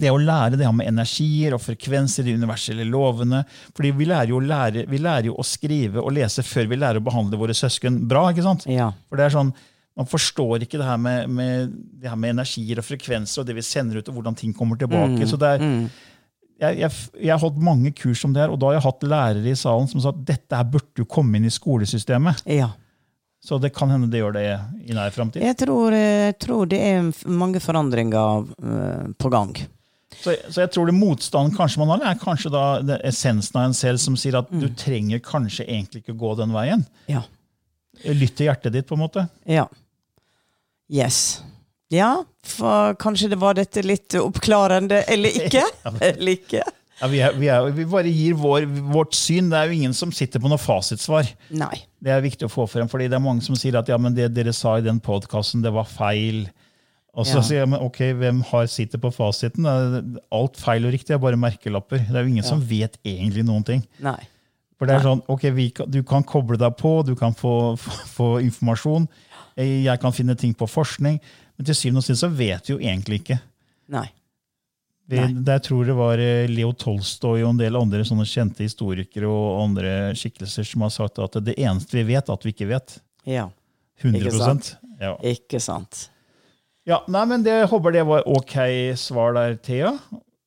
det 0.00 0.10
å 0.12 0.18
lære 0.20 0.58
det 0.58 0.66
her 0.66 0.74
med 0.76 0.88
energier 0.90 1.54
og 1.56 1.62
frekvenser, 1.64 2.26
de 2.26 2.34
universelle 2.38 2.86
lovene. 2.88 3.44
fordi 3.74 3.92
vi 3.96 4.08
lærer, 4.10 4.32
jo 4.32 4.40
lære, 4.40 4.86
vi 4.90 4.98
lærer 4.98 5.30
jo 5.30 5.36
å 5.38 5.46
skrive 5.46 6.02
og 6.02 6.12
lese 6.16 6.42
før 6.42 6.68
vi 6.70 6.76
lærer 6.80 7.00
å 7.00 7.04
behandle 7.04 7.38
våre 7.40 7.54
søsken 7.54 8.02
bra. 8.08 8.28
ikke 8.30 8.46
sant? 8.46 8.66
Ja. 8.66 8.92
For 9.08 9.20
det 9.20 9.28
er 9.28 9.38
sånn, 9.38 9.54
Man 9.94 10.08
forstår 10.10 10.64
ikke 10.64 10.80
det 10.80 10.86
her 10.88 10.96
med, 10.98 11.28
med, 11.30 11.70
det 12.02 12.08
her 12.10 12.16
med 12.18 12.32
energier 12.34 12.80
og 12.80 12.84
frekvenser 12.84 13.44
og 13.44 13.46
det 13.46 13.54
vi 13.54 13.62
sender 13.62 14.00
ut, 14.00 14.08
og 14.10 14.16
hvordan 14.16 14.34
ting 14.34 14.50
kommer 14.52 14.74
tilbake. 14.74 15.22
så 15.30 15.38
det 15.38 15.52
er, 15.54 15.60
jeg, 16.64 16.78
jeg, 16.80 16.90
jeg 17.20 17.30
har 17.30 17.38
holdt 17.38 17.60
mange 17.62 17.92
kurs 17.94 18.24
om 18.26 18.34
det 18.34 18.42
her, 18.42 18.50
og 18.50 18.58
da 18.58 18.72
har 18.72 18.80
jeg 18.80 18.86
hatt 18.88 19.06
lærere 19.06 19.52
i 19.52 19.54
salen 19.54 19.86
som 19.86 20.02
sa 20.02 20.10
at 20.10 20.24
dette 20.26 20.58
her 20.58 20.66
burde 20.66 20.98
jo 20.98 21.06
komme 21.06 21.38
inn 21.38 21.46
i 21.46 21.52
skolesystemet. 21.54 22.42
ja. 22.50 22.72
Så 23.44 23.58
det 23.60 23.74
kan 23.76 23.90
hende 23.92 24.08
det 24.08 24.22
gjør 24.22 24.32
det 24.38 24.44
i 24.88 24.94
nær 24.96 25.10
framtid. 25.12 25.42
Jeg 25.44 25.56
tror, 25.60 25.92
eh, 25.92 26.30
jeg 26.30 26.36
tror 26.40 26.68
det 26.70 26.78
er 26.80 27.10
mange 27.28 27.60
forandringer 27.60 28.46
eh, 28.56 29.10
på 29.20 29.28
gang. 29.28 29.52
Så, 30.20 30.34
så 30.48 30.64
jeg 30.64 30.72
tror 30.74 30.88
det 30.88 30.96
motstanden 30.96 31.54
kanskje 31.56 31.82
man 31.82 31.94
har, 31.94 32.04
er 32.10 32.20
kanskje 32.20 32.52
da 32.54 32.98
essensen 33.04 33.60
av 33.60 33.68
en 33.68 33.76
selv 33.76 34.02
som 34.02 34.18
sier 34.20 34.38
at 34.38 34.52
du 34.52 34.68
trenger 34.78 35.22
kanskje 35.24 35.66
egentlig 35.66 36.04
ikke 36.04 36.18
gå 36.20 36.34
den 36.38 36.54
veien. 36.54 36.84
Ja. 37.10 37.24
Lytt 38.04 38.36
til 38.38 38.50
hjertet 38.50 38.74
ditt, 38.74 38.88
på 38.88 38.98
en 38.98 39.04
måte. 39.04 39.26
Ja. 39.48 39.66
Yes. 40.92 41.42
Ja, 41.92 42.24
for 42.44 42.96
kanskje 43.00 43.30
det 43.32 43.38
var 43.40 43.56
dette 43.58 43.84
litt 43.84 44.16
oppklarende, 44.18 45.04
eller 45.10 45.36
ikke? 45.44 45.64
Eller 46.00 46.38
ikke? 46.38 46.64
Ja, 47.00 47.08
vi, 47.10 47.20
er, 47.26 47.34
vi, 47.36 47.48
er, 47.50 47.68
vi 47.74 47.84
bare 47.90 48.10
gir 48.10 48.36
vår, 48.38 48.68
vårt 48.94 49.16
syn. 49.18 49.50
Det 49.50 49.58
er 49.58 49.70
jo 49.70 49.78
ingen 49.80 49.96
som 49.96 50.12
sitter 50.14 50.42
på 50.42 50.50
noe 50.50 50.60
fasitsvar. 50.62 51.26
Nei. 51.54 51.74
Det 51.98 52.12
er 52.14 52.22
viktig 52.22 52.46
å 52.46 52.52
få 52.52 52.68
frem, 52.70 52.88
fordi 52.90 53.08
det 53.10 53.18
er 53.18 53.24
mange 53.24 53.42
som 53.46 53.58
sier 53.58 53.76
at 53.80 53.90
ja, 53.90 53.98
men 54.00 54.14
det 54.14 54.30
dere 54.36 54.54
sa 54.54 54.76
i 54.78 54.84
den 54.84 55.00
podkasten, 55.02 55.64
det 55.64 55.74
var 55.74 55.88
feil. 55.90 56.44
Og 57.14 57.26
så 57.26 57.36
Ja. 57.38 57.42
sier 57.46 57.60
jeg, 57.62 57.80
ok, 57.80 57.98
hvem 58.18 58.42
har 58.42 58.66
sitter 58.66 58.98
på 58.98 59.12
fasiten? 59.14 59.66
Alt 60.32 60.56
feil 60.58 60.84
og 60.86 60.92
riktig 60.92 61.14
er 61.14 61.18
bare 61.22 61.38
merkelapper. 61.38 61.98
Det 61.98 62.14
er 62.16 62.24
jo 62.24 62.32
ingen 62.32 62.44
som 62.46 62.60
vet 62.60 62.98
egentlig 63.04 63.44
noen 63.46 63.64
ting. 63.64 63.84
Nei. 64.02 64.18
For 64.76 64.86
det 64.86 64.96
er 64.96 65.04
sånn, 65.06 65.22
ok, 65.30 65.42
vi 65.54 65.72
Du 65.88 66.02
kan 66.02 66.24
koble 66.24 66.58
deg 66.58 66.76
på, 66.76 67.04
du 67.06 67.14
kan 67.14 67.32
få, 67.32 67.76
få, 67.78 67.90
få 68.16 68.28
informasjon. 68.42 69.06
Jeg 69.56 70.00
kan 70.00 70.12
finne 70.12 70.34
ting 70.36 70.52
på 70.54 70.66
forskning. 70.66 71.20
Men 71.56 71.66
til 71.66 71.74
syvende 71.74 72.02
og 72.02 72.04
sist 72.08 72.24
så 72.24 72.28
vet 72.34 72.66
vi 72.66 72.74
jo 72.74 72.80
egentlig 72.82 73.20
ikke. 73.22 73.38
Nei. 73.94 74.08
Vi, 75.06 75.20
der 75.44 75.58
tror 75.60 75.84
det 75.84 75.94
var 75.94 76.18
eh, 76.18 76.48
Leo 76.48 76.72
Tolstoy 76.72 77.42
og 77.44 77.50
en 77.50 77.58
del 77.60 77.76
andre 77.76 78.00
sånne 78.08 78.24
kjente 78.24 78.64
historikere 78.64 79.28
og 79.28 79.60
andre 79.66 80.14
skikkelser 80.16 80.64
som 80.64 80.80
har 80.86 80.90
sagt 80.94 81.20
at 81.20 81.36
det 81.44 81.58
eneste 81.60 81.98
vi 81.98 82.06
vet, 82.14 82.26
er 82.26 82.32
at 82.32 82.46
vi 82.46 82.54
ikke 82.54 82.70
vet. 82.70 82.96
Ja. 83.28 83.50
100 84.00 84.18
Ikke 84.24 84.40
sant? 84.40 84.70
Ja. 84.98 85.12
Ikke 85.22 85.60
sant. 85.60 86.08
Ja, 86.88 87.00
nei, 87.08 87.24
men 87.30 87.44
det, 87.44 87.56
Jeg 87.62 87.72
håper 87.72 87.94
det 87.94 88.04
var 88.08 88.28
ok 88.28 88.54
svar 89.00 89.36
der, 89.36 89.56
Thea. 89.56 89.94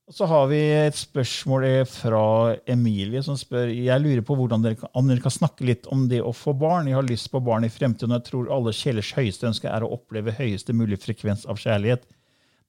Så 0.08 0.24
har 0.30 0.46
vi 0.48 0.62
et 0.72 0.96
spørsmål 0.96 1.66
fra 1.92 2.22
Emilie 2.70 3.20
som 3.26 3.36
spør 3.36 3.68
jeg 3.74 4.00
lurer 4.00 4.22
på 4.24 4.38
hvordan 4.40 4.64
dere 4.64 4.88
om 4.96 5.10
dere 5.10 5.20
kan 5.20 5.34
snakke 5.36 5.66
litt 5.68 5.90
om 5.92 6.06
det 6.08 6.22
å 6.24 6.32
få 6.32 6.54
barn. 6.56 6.88
Jeg 6.88 6.96
har 6.96 7.08
lyst 7.10 7.28
på 7.34 7.42
barn 7.44 7.68
i 7.68 7.72
fremtiden, 7.74 8.14
og 8.14 8.22
jeg 8.22 8.30
tror 8.30 8.54
alle 8.56 8.76
kjelers 8.76 9.12
høyeste 9.18 9.50
ønske 9.50 9.68
er 9.68 9.84
å 9.84 9.92
oppleve 9.98 10.36
høyeste 10.38 10.76
mulig 10.78 11.02
frekvens 11.04 11.44
av 11.52 11.60
kjærlighet. 11.60 12.08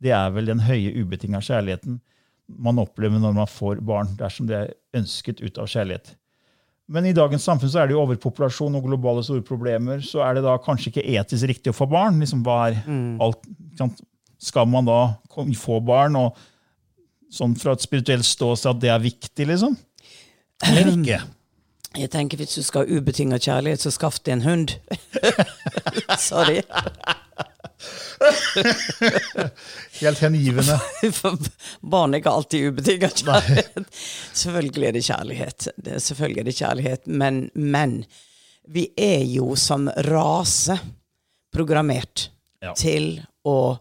Det 0.03 0.11
er 0.15 0.35
vel 0.35 0.51
den 0.51 0.65
høye, 0.67 0.97
ubetinga 0.99 1.39
kjærligheten 1.45 2.01
man 2.49 2.81
opplever 2.81 3.21
når 3.21 3.37
man 3.37 3.51
får 3.51 3.83
barn, 3.85 4.15
dersom 4.19 4.49
det 4.49 4.57
er 4.57 4.75
ønsket 4.97 5.43
ut 5.45 5.61
av 5.61 5.69
kjærlighet. 5.71 6.15
Men 6.89 7.05
i 7.05 7.13
dagens 7.13 7.45
samfunn 7.45 7.69
så 7.69 7.83
er 7.83 7.91
det 7.91 7.97
jo 7.97 8.03
overpopulasjon 8.07 8.79
og 8.79 8.87
globale 8.89 9.23
store 9.27 9.45
problemer. 9.45 10.01
Så 10.05 10.23
er 10.25 10.39
det 10.39 10.45
da 10.47 10.55
kanskje 10.65 10.89
ikke 10.93 11.05
etisk 11.21 11.49
riktig 11.51 11.73
å 11.75 11.77
få 11.77 11.89
barn. 11.91 12.17
Liksom, 12.23 12.41
hva 12.47 12.61
er 12.71 12.79
alt, 13.25 13.43
sant? 13.77 14.01
Skal 14.41 14.69
man 14.71 14.87
da 14.87 15.01
få 15.59 15.81
barn, 15.83 16.15
og 16.17 16.37
sånn 17.35 17.57
fra 17.59 17.75
et 17.75 17.83
spirituelt 17.83 18.25
ståsted 18.25 18.71
at 18.71 18.81
det 18.85 18.93
er 18.95 19.03
viktig, 19.03 19.49
liksom? 19.51 19.75
Eller 20.65 20.93
ikke? 20.95 21.19
Jeg 21.99 22.11
tenker 22.13 22.39
Hvis 22.41 22.55
du 22.55 22.63
skal 22.63 22.85
ha 22.85 22.99
ubetinga 22.99 23.39
kjærlighet, 23.41 23.83
så 23.83 23.91
skaff 23.91 24.21
deg 24.23 24.39
en 24.39 24.47
hund. 24.47 24.75
Sorry. 26.29 26.61
Helt 30.01 30.19
hengivende. 30.23 30.79
Barn 31.81 32.15
er 32.15 32.23
ikke 32.23 32.33
alltid 32.33 32.69
ubetinga 32.73 33.11
kjærlighet. 33.11 34.01
Selvfølgelig 34.33 34.89
er 34.89 34.97
det 34.97 35.05
kjærlighet. 35.07 35.69
Det 35.77 35.95
er 35.99 36.03
selvfølgelig 36.05 36.41
er 36.43 36.49
det 36.51 36.57
kjærlighet. 36.59 37.07
Men, 37.07 37.41
men 37.55 37.99
vi 38.69 38.89
er 38.97 39.25
jo 39.29 39.55
som 39.59 39.89
rase 40.11 40.79
programmert 41.55 42.29
Ja. 42.61 42.73
til 42.75 43.21
å 43.47 43.79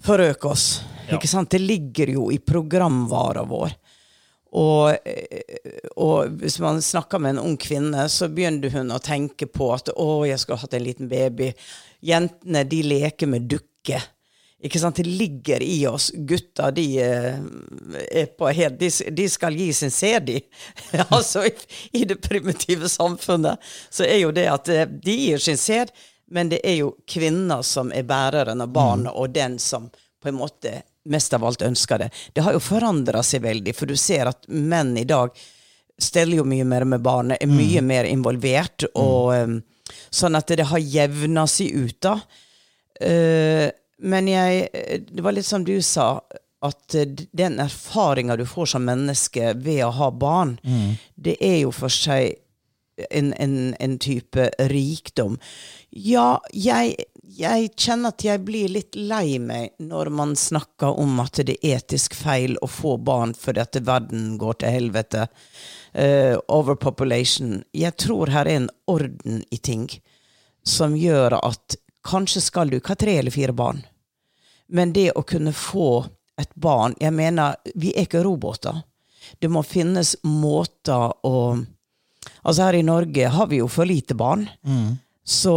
forøke 0.00 0.48
oss. 0.48 0.80
Ja. 1.10 1.18
Ikke 1.18 1.28
sant? 1.28 1.50
Det 1.52 1.60
ligger 1.60 2.08
jo 2.14 2.30
i 2.32 2.38
programvara 2.40 3.42
vår. 3.44 3.74
Og, 4.56 4.96
og 6.00 6.32
hvis 6.40 6.56
man 6.58 6.80
snakker 6.82 7.20
med 7.22 7.36
en 7.36 7.42
ung 7.44 7.58
kvinne, 7.60 8.06
så 8.10 8.30
begynner 8.32 8.72
hun 8.74 8.90
å 8.96 8.98
tenke 8.98 9.46
på 9.46 9.68
at 9.76 9.92
'å, 9.92 10.24
jeg 10.26 10.40
skulle 10.40 10.58
hatt 10.58 10.74
en 10.74 10.82
liten 10.88 11.08
baby'. 11.12 11.52
Jentene, 12.00 12.64
de 12.64 12.82
leker 12.82 13.30
med 13.30 13.48
dukker. 13.50 14.02
Ikke 14.60 14.80
sant? 14.80 14.96
Det 14.96 15.08
ligger 15.08 15.62
i 15.62 15.86
oss. 15.86 16.10
Gutta, 16.14 16.70
de 16.70 16.84
eh, 17.00 17.38
er 18.10 18.26
på 18.36 18.48
helt 18.48 18.78
De, 18.80 18.90
de 19.10 19.28
skal 19.28 19.56
gi 19.56 19.72
sin 19.72 19.90
CD. 19.90 20.40
altså, 21.08 21.46
i, 21.46 21.54
i 21.92 22.04
det 22.04 22.20
primitive 22.20 22.88
samfunnet 22.88 23.60
så 23.90 24.04
er 24.04 24.20
jo 24.20 24.34
det 24.36 24.46
at 24.52 24.68
eh, 24.68 24.86
de 24.88 25.16
gir 25.16 25.40
sin 25.40 25.60
sæd, 25.60 25.94
men 26.30 26.52
det 26.52 26.60
er 26.64 26.76
jo 26.82 26.92
kvinner 27.08 27.64
som 27.66 27.92
er 27.92 28.04
bæreren 28.06 28.60
av 28.60 28.68
barnet, 28.72 29.12
og 29.16 29.32
den 29.34 29.58
som 29.58 29.88
på 30.20 30.28
en 30.28 30.38
måte 30.38 30.82
mest 31.08 31.32
av 31.34 31.44
alt 31.44 31.62
ønsker 31.64 31.98
det. 31.98 32.10
Det 32.32 32.44
har 32.44 32.54
jo 32.54 32.60
forandra 32.60 33.22
seg 33.24 33.42
veldig, 33.42 33.74
for 33.74 33.88
du 33.88 33.96
ser 33.96 34.28
at 34.28 34.44
menn 34.52 34.92
i 35.00 35.08
dag 35.08 35.32
steller 36.00 36.40
jo 36.40 36.44
mye 36.48 36.64
mer 36.68 36.84
med 36.88 37.02
barnet, 37.04 37.40
er 37.40 37.48
mye 37.48 37.80
mer 37.84 38.08
involvert, 38.08 38.84
og 38.92 39.34
eh, 39.34 39.56
sånn 40.10 40.36
at 40.38 40.50
det 40.50 40.66
har 40.70 40.78
jevna 40.82 41.46
seg 41.50 41.74
ut, 41.74 41.98
da. 42.02 42.16
Eh, 43.00 43.70
men 44.00 44.28
jeg 44.28 44.68
Det 45.08 45.22
var 45.22 45.32
litt 45.32 45.46
som 45.46 45.64
du 45.64 45.80
sa, 45.82 46.20
at 46.62 46.94
eh, 46.94 47.08
den 47.32 47.58
erfaringa 47.60 48.36
du 48.36 48.44
får 48.48 48.74
som 48.74 48.84
menneske 48.84 49.54
ved 49.56 49.84
å 49.86 49.90
ha 49.96 50.10
barn, 50.10 50.58
det 51.16 51.36
er 51.40 51.62
jo 51.62 51.70
for 51.72 51.88
seg 51.88 52.36
en, 53.10 53.32
en, 53.40 53.74
en 53.80 53.98
type 53.98 54.50
rikdom. 54.68 55.38
Ja, 55.90 56.40
jeg, 56.52 56.96
jeg 57.30 57.70
kjenner 57.78 58.14
at 58.14 58.24
jeg 58.24 58.42
blir 58.42 58.70
litt 58.72 58.96
lei 58.96 59.38
meg 59.42 59.76
når 59.82 60.10
man 60.14 60.32
snakker 60.38 60.98
om 61.00 61.20
at 61.22 61.40
det 61.46 61.56
er 61.60 61.78
etisk 61.78 62.14
feil 62.18 62.56
å 62.62 62.68
få 62.70 62.96
barn 62.98 63.34
fordi 63.38 63.62
at 63.62 63.78
verden 63.86 64.36
går 64.40 64.60
til 64.60 64.74
helvete. 64.74 65.26
Uh, 65.94 66.38
overpopulation. 66.50 67.60
Jeg 67.76 67.96
tror 68.02 68.32
her 68.34 68.48
er 68.48 68.62
en 68.62 68.70
orden 68.90 69.42
i 69.50 69.58
ting 69.58 69.88
som 70.66 70.96
gjør 70.96 71.38
at 71.40 71.76
kanskje 72.06 72.42
skal 72.42 72.70
du 72.70 72.78
ikke 72.78 72.94
ha 72.94 73.00
tre 73.00 73.18
eller 73.20 73.34
fire 73.34 73.54
barn. 73.56 73.82
Men 74.70 74.94
det 74.94 75.10
å 75.18 75.26
kunne 75.26 75.52
få 75.56 76.06
et 76.40 76.52
barn 76.54 76.94
Jeg 77.00 77.12
mener, 77.12 77.58
vi 77.74 77.90
er 77.92 78.06
ikke 78.06 78.22
roboter. 78.24 78.78
Det 79.38 79.50
må 79.52 79.62
finnes 79.66 80.16
måter 80.24 81.12
å 81.26 81.36
Altså 82.44 82.66
her 82.66 82.76
i 82.78 82.84
Norge 82.84 83.28
har 83.32 83.48
vi 83.48 83.58
jo 83.60 83.66
for 83.68 83.88
lite 83.88 84.14
barn. 84.16 84.46
Så 85.24 85.54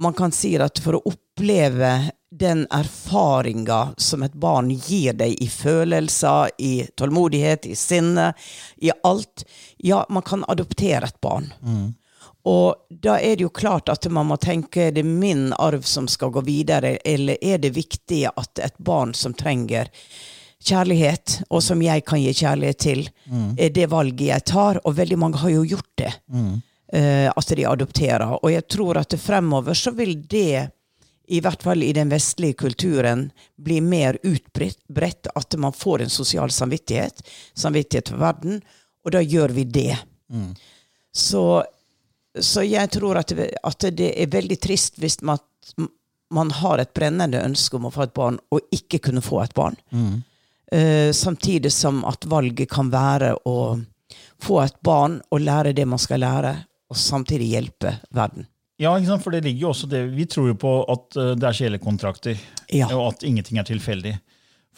man 0.00 0.14
kan 0.14 0.32
si 0.32 0.54
at 0.58 0.78
for 0.82 0.98
å 0.98 1.02
oppleve 1.10 2.10
den 2.30 2.66
erfaringa 2.70 3.94
som 3.96 4.22
et 4.22 4.34
barn 4.36 4.68
gir 4.70 5.12
deg 5.16 5.34
i 5.42 5.48
følelser, 5.48 6.50
i 6.58 6.86
tålmodighet, 6.94 7.66
i 7.66 7.74
sinne, 7.78 8.32
i 8.78 8.90
alt 9.04 9.44
Ja, 9.78 10.04
man 10.08 10.22
kan 10.22 10.44
adoptere 10.48 11.06
et 11.08 11.20
barn. 11.20 11.52
Og 12.48 12.74
da 12.90 13.18
er 13.20 13.36
det 13.36 13.44
jo 13.46 13.50
klart 13.50 13.88
at 13.92 14.06
man 14.10 14.26
må 14.30 14.36
tenke 14.40 14.88
er 14.88 14.92
det 14.96 15.04
min 15.04 15.52
arv 15.58 15.82
som 15.82 16.06
skal 16.08 16.30
gå 16.30 16.40
videre, 16.46 16.96
eller 17.04 17.36
er 17.42 17.58
det 17.58 17.74
viktig 17.76 18.22
at 18.30 18.58
et 18.64 18.78
barn 18.78 19.14
som 19.14 19.34
trenger 19.34 19.90
kjærlighet, 20.64 21.42
og 21.50 21.62
som 21.62 21.82
jeg 21.82 22.04
kan 22.08 22.20
gi 22.22 22.32
kjærlighet 22.34 22.78
til, 22.82 23.04
er 23.58 23.70
det 23.70 23.88
valget 23.92 24.26
jeg 24.30 24.44
tar. 24.44 24.80
Og 24.84 24.96
veldig 24.96 25.18
mange 25.18 25.38
har 25.38 25.50
jo 25.54 25.64
gjort 25.64 25.90
det. 25.96 26.12
eh, 26.32 26.58
at 26.88 27.50
de 27.52 27.66
adopterer. 27.68 28.30
Og 28.38 28.48
jeg 28.52 28.64
tror 28.72 28.96
at 28.96 29.12
fremover 29.20 29.76
så 29.76 29.90
vil 29.92 30.14
det, 30.24 30.70
i 31.28 31.40
hvert 31.44 31.60
fall 31.62 31.82
i 31.84 31.90
den 31.92 32.08
vestlige 32.08 32.56
kulturen, 32.56 33.26
bli 33.60 33.80
mer 33.84 34.16
utbredt 34.24 35.28
at 35.36 35.56
man 35.60 35.76
får 35.76 36.06
en 36.06 36.10
sosial 36.14 36.50
samvittighet. 36.50 37.20
Samvittighet 37.52 38.08
for 38.14 38.22
verden. 38.22 38.62
Og 39.04 39.12
da 39.12 39.20
gjør 39.20 39.52
vi 39.58 39.64
det. 39.64 39.98
Så, 41.12 41.64
så 42.40 42.64
jeg 42.64 42.90
tror 42.96 43.20
at 43.20 43.36
det, 43.36 43.50
at 43.62 43.86
det 43.96 44.14
er 44.22 44.32
veldig 44.32 44.58
trist 44.60 44.96
hvis 45.00 45.20
man, 45.20 45.38
man 46.32 46.50
har 46.56 46.78
et 46.82 46.94
brennende 46.96 47.40
ønske 47.44 47.76
om 47.76 47.88
å 47.88 47.92
få 47.92 48.06
et 48.06 48.16
barn, 48.16 48.40
og 48.52 48.60
ikke 48.72 48.98
kunne 49.08 49.24
få 49.24 49.42
et 49.44 49.54
barn. 49.56 49.76
Eh, 50.72 51.12
samtidig 51.12 51.72
som 51.72 52.02
at 52.04 52.24
valget 52.28 52.68
kan 52.70 52.90
være 52.92 53.34
å 53.48 53.78
få 54.44 54.60
et 54.62 54.76
barn 54.84 55.18
og 55.32 55.40
lære 55.40 55.72
det 55.76 55.86
man 55.88 55.98
skal 55.98 56.20
lære, 56.20 56.54
og 56.88 56.96
samtidig 56.96 57.50
hjelpe 57.52 57.96
verden. 58.14 58.46
Ja, 58.78 58.92
for 59.18 59.34
det 59.34 59.42
ligger 59.42 59.66
jo 59.66 59.70
også 59.72 59.88
det, 59.90 60.04
Vi 60.14 60.24
tror 60.30 60.52
jo 60.52 60.54
på 60.54 60.72
at 60.88 61.16
eh, 61.18 61.34
det 61.34 61.48
er 61.48 61.56
sjelekontrakter, 61.58 62.38
Ja. 62.70 62.86
og 62.94 63.14
at 63.14 63.24
ingenting 63.26 63.58
er 63.58 63.64
tilfeldig. 63.66 64.18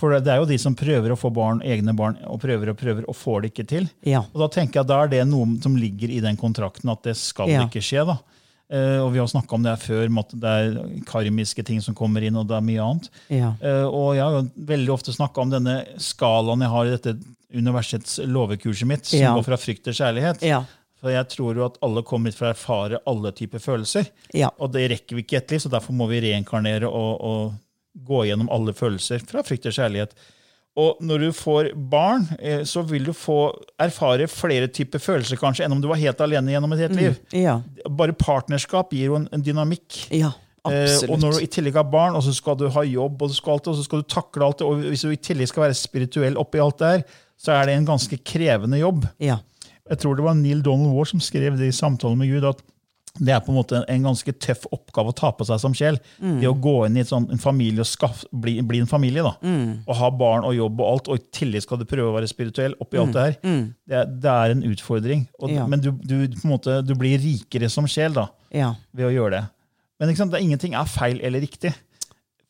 For 0.00 0.16
det 0.18 0.32
er 0.32 0.40
jo 0.40 0.46
de 0.48 0.56
som 0.56 0.74
prøver 0.74 1.12
å 1.12 1.18
få 1.18 1.28
barn, 1.30 1.60
egne 1.60 1.92
barn 1.94 2.16
og 2.24 2.40
prøver 2.40 2.70
og 2.72 2.78
prøver 2.80 3.04
og 3.06 3.16
får 3.18 3.42
det 3.42 3.50
ikke 3.52 3.66
til. 3.68 3.88
Ja. 4.08 4.22
Og 4.32 4.40
Da 4.40 4.48
tenker 4.48 4.80
jeg 4.80 4.88
da 4.88 5.02
er 5.02 5.08
det 5.12 5.26
noe 5.28 5.58
som 5.60 5.76
ligger 5.76 6.08
i 6.08 6.20
den 6.24 6.38
kontrakten, 6.40 6.88
at 6.90 7.02
det 7.04 7.16
skal 7.20 7.50
Ja. 7.50 7.66
ikke 7.66 7.82
skje. 7.84 8.06
da. 8.06 8.16
Uh, 8.72 9.04
og 9.04 9.12
Vi 9.12 9.18
har 9.18 9.26
snakka 9.26 9.52
om 9.52 9.62
det 9.62 9.76
her 9.76 9.82
før, 9.82 10.18
at 10.18 10.30
det 10.40 10.44
er 10.48 11.02
karmiske 11.04 11.62
ting 11.66 11.80
som 11.82 11.92
kommer 11.94 12.22
inn, 12.22 12.36
og 12.36 12.46
det 12.48 12.56
er 12.56 12.60
mye 12.64 12.80
annet. 12.80 13.08
Ja. 13.28 13.52
Uh, 13.60 13.88
og 13.90 14.14
jeg 14.14 14.22
har 14.22 14.50
veldig 14.56 14.88
ofte 14.94 15.12
snakka 15.12 15.42
om 15.42 15.50
denne 15.50 15.84
skalaen 15.98 16.62
jeg 16.62 16.70
har 16.70 16.86
i 16.86 16.96
dette 16.96 17.16
universets 17.52 18.20
lovekurset 18.24 18.86
mitt, 18.86 19.04
som 19.04 19.36
går 19.36 19.44
fra 19.44 19.56
frykt 19.58 19.84
til 19.84 19.92
kjærlighet. 19.92 20.40
For 21.00 21.12
jeg 21.14 21.28
tror 21.32 21.56
jo 21.56 21.66
at 21.66 21.78
alle 21.86 22.04
kommer 22.06 22.30
hit 22.30 22.38
for 22.38 22.50
å 22.50 22.54
erfare 22.54 23.00
alle 23.08 23.32
typer 23.36 23.62
følelser. 23.62 24.10
Ja. 24.36 24.50
Og 24.60 24.74
det 24.74 24.88
rekker 24.92 25.16
vi 25.16 25.24
ikke 25.24 25.38
i 25.38 25.40
ett 25.40 25.54
liv, 25.54 25.62
så 25.64 25.72
derfor 25.72 25.96
må 25.96 26.10
vi 26.10 26.20
reinkarnere 26.26 26.90
og, 26.90 27.24
og 27.24 28.04
gå 28.06 28.26
gjennom 28.28 28.50
alle 28.52 28.76
følelser 28.76 29.24
fra 29.26 29.44
frykt 29.46 29.64
til 29.66 29.74
kjærlighet. 29.78 30.12
Og 30.78 31.00
når 31.02 31.24
du 31.24 31.30
får 31.34 31.72
barn, 31.90 32.28
eh, 32.38 32.62
så 32.68 32.84
vil 32.86 33.08
du 33.08 33.14
få 33.16 33.40
erfare 33.80 34.28
flere 34.30 34.68
typer 34.70 35.02
følelser 35.02 35.40
kanskje 35.40 35.66
enn 35.66 35.74
om 35.74 35.80
du 35.82 35.88
var 35.90 35.98
helt 35.98 36.20
alene 36.22 36.54
gjennom 36.54 36.76
et 36.76 36.84
helt 36.84 37.00
liv. 37.00 37.18
Ja. 37.34 37.56
Bare 37.88 38.14
partnerskap 38.14 38.94
gir 38.94 39.10
jo 39.10 39.18
en, 39.18 39.26
en 39.34 39.44
dynamikk. 39.44 40.04
ja. 40.12 40.36
Eh, 40.68 40.92
og 41.08 41.16
når 41.22 41.38
du 41.38 41.44
i 41.44 41.48
tillegg 41.48 41.78
har 41.78 41.86
barn, 41.88 42.16
og 42.18 42.24
så 42.26 42.34
skal 42.36 42.58
du 42.60 42.66
ha 42.68 42.82
jobb, 42.84 43.22
og, 43.24 43.32
skal 43.32 43.56
alt, 43.56 43.70
og 43.72 43.78
så 43.78 43.84
skal 43.86 44.02
du 44.02 44.08
takle 44.12 44.44
alt 44.44 44.60
det, 44.60 44.66
og 44.68 44.82
hvis 44.90 45.06
du 45.06 45.12
i 45.14 45.16
tillegg 45.16 45.48
skal 45.48 45.64
være 45.64 45.76
spirituell 45.78 46.36
oppi 46.40 46.60
alt 46.60 46.82
det 46.82 46.90
her, 46.90 47.04
så 47.40 47.54
er 47.56 47.70
det 47.70 47.76
en 47.78 47.88
ganske 47.88 48.18
krevende 48.20 48.80
jobb. 48.82 49.06
Ja. 49.24 49.38
Jeg 49.90 49.98
tror 50.02 50.16
det 50.18 50.24
var 50.24 50.36
Neil 50.38 50.60
Donald 50.62 50.94
Ward 50.94 51.10
som 51.10 51.20
skrev 51.22 51.56
det 51.58 51.66
i 51.72 51.74
samtalen 51.74 52.18
med 52.20 52.30
Gud, 52.30 52.44
at 52.46 52.60
det 53.18 53.32
er 53.34 53.40
på 53.42 53.50
en 53.50 53.56
måte 53.58 53.80
en 53.90 54.04
ganske 54.06 54.32
tøff 54.38 54.68
oppgave 54.70 55.10
å 55.10 55.14
ta 55.18 55.32
på 55.34 55.42
seg 55.44 55.58
som 55.58 55.72
sjel. 55.74 55.96
Det 56.22 56.46
å 56.46 56.54
gå 56.62 56.74
inn 56.86 56.96
i 57.00 57.02
sånn, 57.04 57.26
en 57.34 57.40
familie 57.42 57.82
og 57.82 57.88
skaff, 57.90 58.20
bli, 58.30 58.60
bli 58.62 58.78
en 58.84 58.86
familie. 58.86 59.24
da. 59.26 59.32
Og 59.90 59.96
ha 59.98 60.10
barn 60.14 60.46
og 60.46 60.54
jobb 60.54 60.78
og 60.80 60.86
alt, 60.92 61.08
og 61.10 61.18
i 61.18 61.24
tillegg 61.40 61.64
skal 61.66 61.80
du 61.82 61.84
prøve 61.90 62.06
å 62.12 62.14
være 62.14 62.30
spirituell 62.30 62.76
oppi 62.80 63.00
alt 63.02 63.12
det 63.16 63.24
her. 63.26 63.34
Det, 63.42 63.96
er- 63.98 64.06
det 64.22 64.30
er 64.36 64.54
en 64.54 64.62
utfordring. 64.70 65.26
Og, 65.42 65.50
Ja. 65.50 65.66
Men 65.66 65.80
du, 65.82 65.90
du, 65.90 66.28
måte, 66.46 66.78
du 66.86 66.94
blir 66.94 67.18
rikere 67.18 67.68
som 67.68 67.84
sjel 67.90 68.14
da, 68.14 68.28
Ja. 68.54 68.74
ved 68.94 69.10
å 69.10 69.12
gjøre 69.12 69.30
det. 69.40 69.44
Men 69.98 70.14
sant, 70.16 70.30
det 70.30 70.38
er, 70.40 70.46
ingenting 70.46 70.74
er 70.78 70.84
feil 70.86 71.18
eller 71.20 71.40
riktig. 71.42 71.74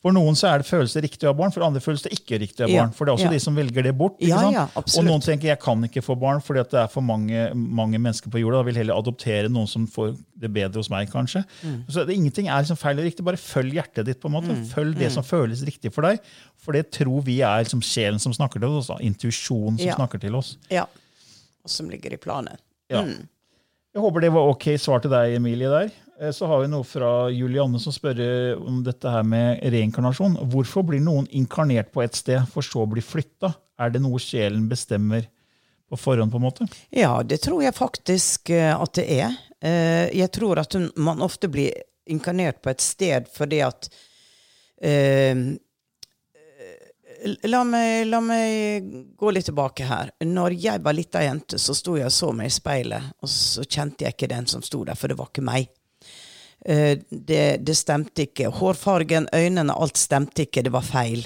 For 0.00 0.16
noen 0.16 0.36
så 0.38 0.46
er 0.48 0.62
det 0.62 0.68
føles 0.68 0.94
det 0.96 1.02
riktig 1.04 1.26
å 1.28 1.34
ha 1.34 1.36
barn, 1.36 1.52
for 1.52 1.64
andre 1.66 1.82
føles 1.84 2.00
det 2.06 2.14
ikke 2.16 2.38
riktig 2.40 2.64
å 2.64 2.68
ha 2.68 2.72
barn. 2.72 2.92
For 2.96 3.04
det 3.04 3.12
er 3.12 3.18
også 3.18 3.26
ja. 3.26 3.32
de 3.34 3.40
som 3.44 3.56
velger 3.58 3.84
det 3.84 3.92
bort. 3.98 4.14
ikke 4.16 4.30
Ja, 4.32 4.52
ja, 4.54 4.62
og 4.80 5.04
noen 5.04 5.20
tenker 5.24 5.50
jeg 5.50 5.60
kan 5.60 5.84
ikke 5.84 6.02
få 6.04 6.16
barn 6.20 6.40
fordi 6.44 6.62
at 6.62 6.72
det 6.72 6.78
er 6.80 6.88
for 6.92 7.04
mange, 7.04 7.50
mange 7.52 8.00
mennesker 8.00 8.32
på 8.32 8.40
jorda. 8.40 8.62
Da 8.62 8.68
vil 8.70 8.80
heller 8.80 8.96
adoptere 8.96 9.50
noen 9.52 9.68
som 9.68 9.84
får 9.90 10.14
det 10.40 10.48
bedre 10.56 10.80
hos 10.80 10.88
meg, 10.92 11.10
kanskje. 11.12 11.44
Mm. 11.60 11.82
Så 11.92 12.06
det, 12.08 12.16
Ingenting 12.16 12.48
er 12.48 12.64
liksom 12.64 12.80
feil 12.80 12.94
eller 12.96 13.10
riktig. 13.10 13.26
Bare 13.28 13.40
følg 13.40 13.76
hjertet 13.76 14.08
ditt. 14.08 14.22
på 14.22 14.30
en 14.32 14.38
måte. 14.38 14.56
Følg 14.72 14.96
det 14.96 15.12
som 15.12 15.26
føles 15.26 15.66
riktig 15.68 15.92
for 15.92 16.08
deg. 16.08 16.24
For 16.60 16.76
det 16.76 16.86
tror 16.96 17.20
vi 17.26 17.42
er 17.44 17.66
liksom 17.66 17.84
sjelen 17.84 18.22
som 18.22 18.32
snakker 18.36 18.62
til 18.62 18.80
oss. 18.80 18.88
da. 18.88 18.96
Intuisjonen 19.04 19.76
som 19.82 20.00
snakker 20.00 20.22
til 20.22 20.40
oss. 20.40 20.56
ja. 20.72 20.88
Og 21.60 21.68
som 21.68 21.90
ligger 21.92 22.14
i 22.16 22.16
planen. 22.16 22.56
Ja. 22.88 23.02
Jeg 23.04 24.00
håper 24.00 24.24
det 24.24 24.30
var 24.32 24.48
ok 24.48 24.70
svar 24.80 25.02
til 25.04 25.12
deg, 25.12 25.34
Emilie. 25.36 25.68
der. 25.68 25.90
Eh, 26.20 26.30
Så 26.30 26.46
har 26.46 26.60
vi 26.60 26.68
noe 26.68 26.84
fra 26.84 27.30
Julianne 27.32 27.80
som 27.80 27.94
spør 27.94 28.20
eh, 28.20 28.54
om 28.60 28.82
dette 28.84 29.10
her 29.10 29.24
med 29.26 29.62
reinkarnasjon. 29.72 30.38
Hvorfor 30.52 30.84
blir 30.86 31.02
noen 31.04 31.28
inkarnert 31.30 31.92
på 31.92 32.04
et 32.04 32.16
sted, 32.18 32.44
for 32.52 32.66
så 32.66 32.84
å 32.84 32.90
bli 32.90 33.04
flytta? 33.04 33.54
Er 33.80 33.92
det 33.94 34.02
noe 34.04 34.20
sjelen 34.20 34.68
bestemmer 34.68 35.24
på 35.90 35.98
forhånd, 35.98 36.30
på 36.32 36.38
en 36.38 36.44
måte? 36.44 36.66
Ja, 36.94 37.22
det 37.22 37.40
tror 37.46 37.64
jeg 37.64 37.74
faktisk 37.74 38.52
eh, 38.54 38.74
at 38.76 38.94
det 39.00 39.06
er. 39.20 39.38
Jeg 39.60 40.30
tror 40.32 40.56
at 40.56 40.72
man 40.96 41.20
ofte 41.20 41.50
blir 41.52 41.74
inkarnert 42.08 42.62
på 42.64 42.70
et 42.72 42.80
sted 42.80 43.26
fordi 43.28 43.58
at 43.60 43.90
La 47.44 47.60
meg, 47.68 48.06
la 48.08 48.22
meg 48.24 48.86
gå 49.20 49.32
litt 49.36 49.50
tilbake 49.50 49.84
her. 49.84 50.14
Når 50.24 50.56
jeg 50.56 50.80
var 50.80 50.96
lita 50.96 51.20
jente, 51.20 51.58
så 51.60 51.76
sto 51.76 51.98
jeg 51.98 52.08
og 52.08 52.14
så 52.16 52.30
meg 52.32 52.48
i 52.48 52.54
speilet, 52.54 53.10
og 53.20 53.28
så 53.28 53.66
kjente 53.68 54.06
jeg 54.06 54.16
ikke 54.16 54.30
den 54.32 54.48
som 54.48 54.64
sto 54.64 54.80
der, 54.88 54.96
for 54.96 55.12
det 55.12 55.18
var 55.20 55.28
ikke 55.28 55.44
meg. 55.44 55.68
Eh, 56.66 56.98
det, 57.10 57.44
det 57.66 57.76
stemte 57.78 58.26
ikke. 58.28 58.50
Hårfargen, 58.60 59.28
øynene, 59.34 59.74
alt 59.74 60.00
stemte 60.00 60.46
ikke. 60.46 60.64
Det 60.66 60.72
var 60.74 60.86
feil. 60.86 61.24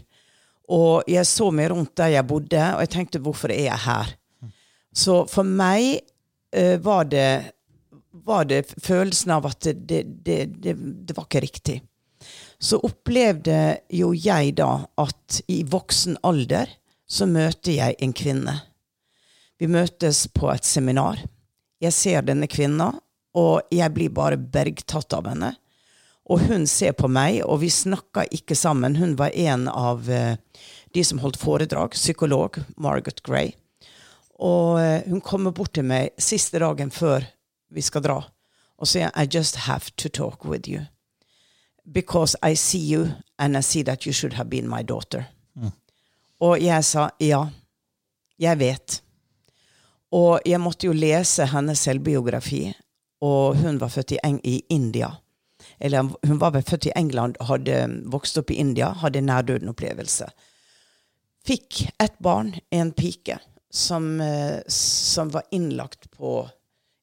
Og 0.72 1.08
jeg 1.10 1.26
så 1.28 1.50
meg 1.52 1.72
rundt 1.72 1.96
der 2.00 2.14
jeg 2.14 2.26
bodde, 2.28 2.62
og 2.74 2.84
jeg 2.84 2.92
tenkte 2.94 3.20
hvorfor 3.20 3.52
er 3.52 3.66
jeg 3.66 3.82
her? 3.84 4.14
Så 4.94 5.24
for 5.28 5.44
meg 5.44 5.98
uh, 6.56 6.76
var, 6.80 7.04
det, 7.10 7.50
var 8.24 8.46
det 8.48 8.62
følelsen 8.70 9.34
av 9.34 9.48
at 9.50 9.66
det, 9.74 10.04
det, 10.24 10.38
det, 10.62 11.16
var 11.16 11.26
ikke 11.26 11.42
riktig 11.42 11.80
så 12.64 12.78
opplevde 12.84 13.78
jo 13.92 14.12
jeg 14.16 14.54
da 14.60 14.86
at 15.00 15.40
i 15.52 15.62
voksen 15.68 16.18
alder 16.24 16.70
så 17.04 17.26
møter 17.28 17.76
jeg 17.76 17.96
en 18.02 18.14
kvinne. 18.16 18.54
Vi 19.60 19.68
møtes 19.70 20.24
på 20.32 20.48
et 20.52 20.64
seminar. 20.66 21.20
Jeg 21.82 21.92
ser 21.92 22.24
denne 22.24 22.48
kvinna, 22.50 22.92
og 23.34 23.74
jeg 23.74 23.90
blir 23.94 24.14
bare 24.14 24.38
bergtatt 24.38 25.12
av 25.16 25.28
henne. 25.30 25.54
Og 26.24 26.46
hun 26.48 26.64
ser 26.70 26.94
på 26.96 27.10
meg, 27.10 27.42
og 27.44 27.60
vi 27.60 27.68
snakka 27.68 28.24
ikke 28.32 28.56
sammen. 28.56 28.96
Hun 28.96 29.16
var 29.18 29.34
en 29.36 29.66
av 29.68 30.08
uh, 30.08 30.36
de 30.94 31.04
som 31.04 31.20
holdt 31.20 31.40
foredrag, 31.42 31.98
psykolog 31.98 32.62
Margaret 32.80 33.20
Gray. 33.26 33.52
Og 34.40 34.78
uh, 34.80 35.02
hun 35.10 35.20
kommer 35.20 35.52
bort 35.52 35.74
til 35.76 35.84
meg 35.84 36.14
siste 36.16 36.62
dagen 36.62 36.94
før 36.94 37.26
vi 37.74 37.84
skal 37.84 38.06
dra, 38.06 38.18
og 38.78 38.88
sier 38.88 39.12
I 39.18 39.26
just 39.26 39.66
have 39.66 39.92
to 40.00 40.08
talk 40.08 40.46
with 40.46 40.70
you 40.70 40.86
because 41.84 42.36
I 42.42 42.54
see 42.54 42.78
you 42.78 43.08
and 43.38 43.56
I 43.56 43.60
see 43.60 43.82
that 43.82 44.06
you 44.06 44.12
should 44.12 44.32
have 44.32 44.48
been 44.48 44.68
my 44.68 44.82
daughter. 44.82 45.24
Mm. 45.56 45.72
Og 46.40 46.62
jeg 46.62 46.84
sa 46.84 47.10
ja, 47.20 47.46
jeg 48.38 48.58
vet. 48.58 49.00
Og 50.12 50.40
jeg 50.46 50.60
måtte 50.60 50.86
jo 50.86 50.92
lese 50.92 51.46
hennes 51.50 51.78
selvbiografi, 51.78 52.72
og 53.24 53.60
hun 53.60 53.78
var 53.80 53.92
født 53.92 54.16
i, 54.16 54.18
i 54.44 54.56
India. 54.68 55.14
Eller 55.78 56.10
hun 56.26 56.38
var 56.38 56.56
født 56.60 56.90
i 56.90 56.96
England, 56.96 57.38
hadde 57.40 57.78
vokst 58.12 58.38
opp 58.40 58.50
i 58.52 58.58
India, 58.60 58.92
hadde 59.00 59.20
en 59.22 59.30
nærdøden-opplevelse. 59.30 60.28
Fikk 61.44 61.84
ett 62.00 62.18
barn, 62.24 62.54
en 62.70 62.92
pike, 62.92 63.38
som, 63.70 64.20
eh, 64.20 64.60
som, 64.68 65.30
var 65.30 65.42
innlagt 65.50 66.10
på 66.10 66.48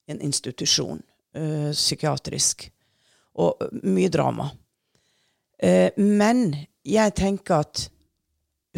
en 0.07 0.21
institusjon, 0.21 1.01
øh, 1.35 1.71
psykiatrisk. 1.71 2.71
Og 3.35 3.61
mye 3.83 4.09
drama. 4.11 4.49
Eh, 5.63 5.91
men 5.97 6.55
jeg 6.83 7.13
tenker 7.15 7.63
at 7.63 7.89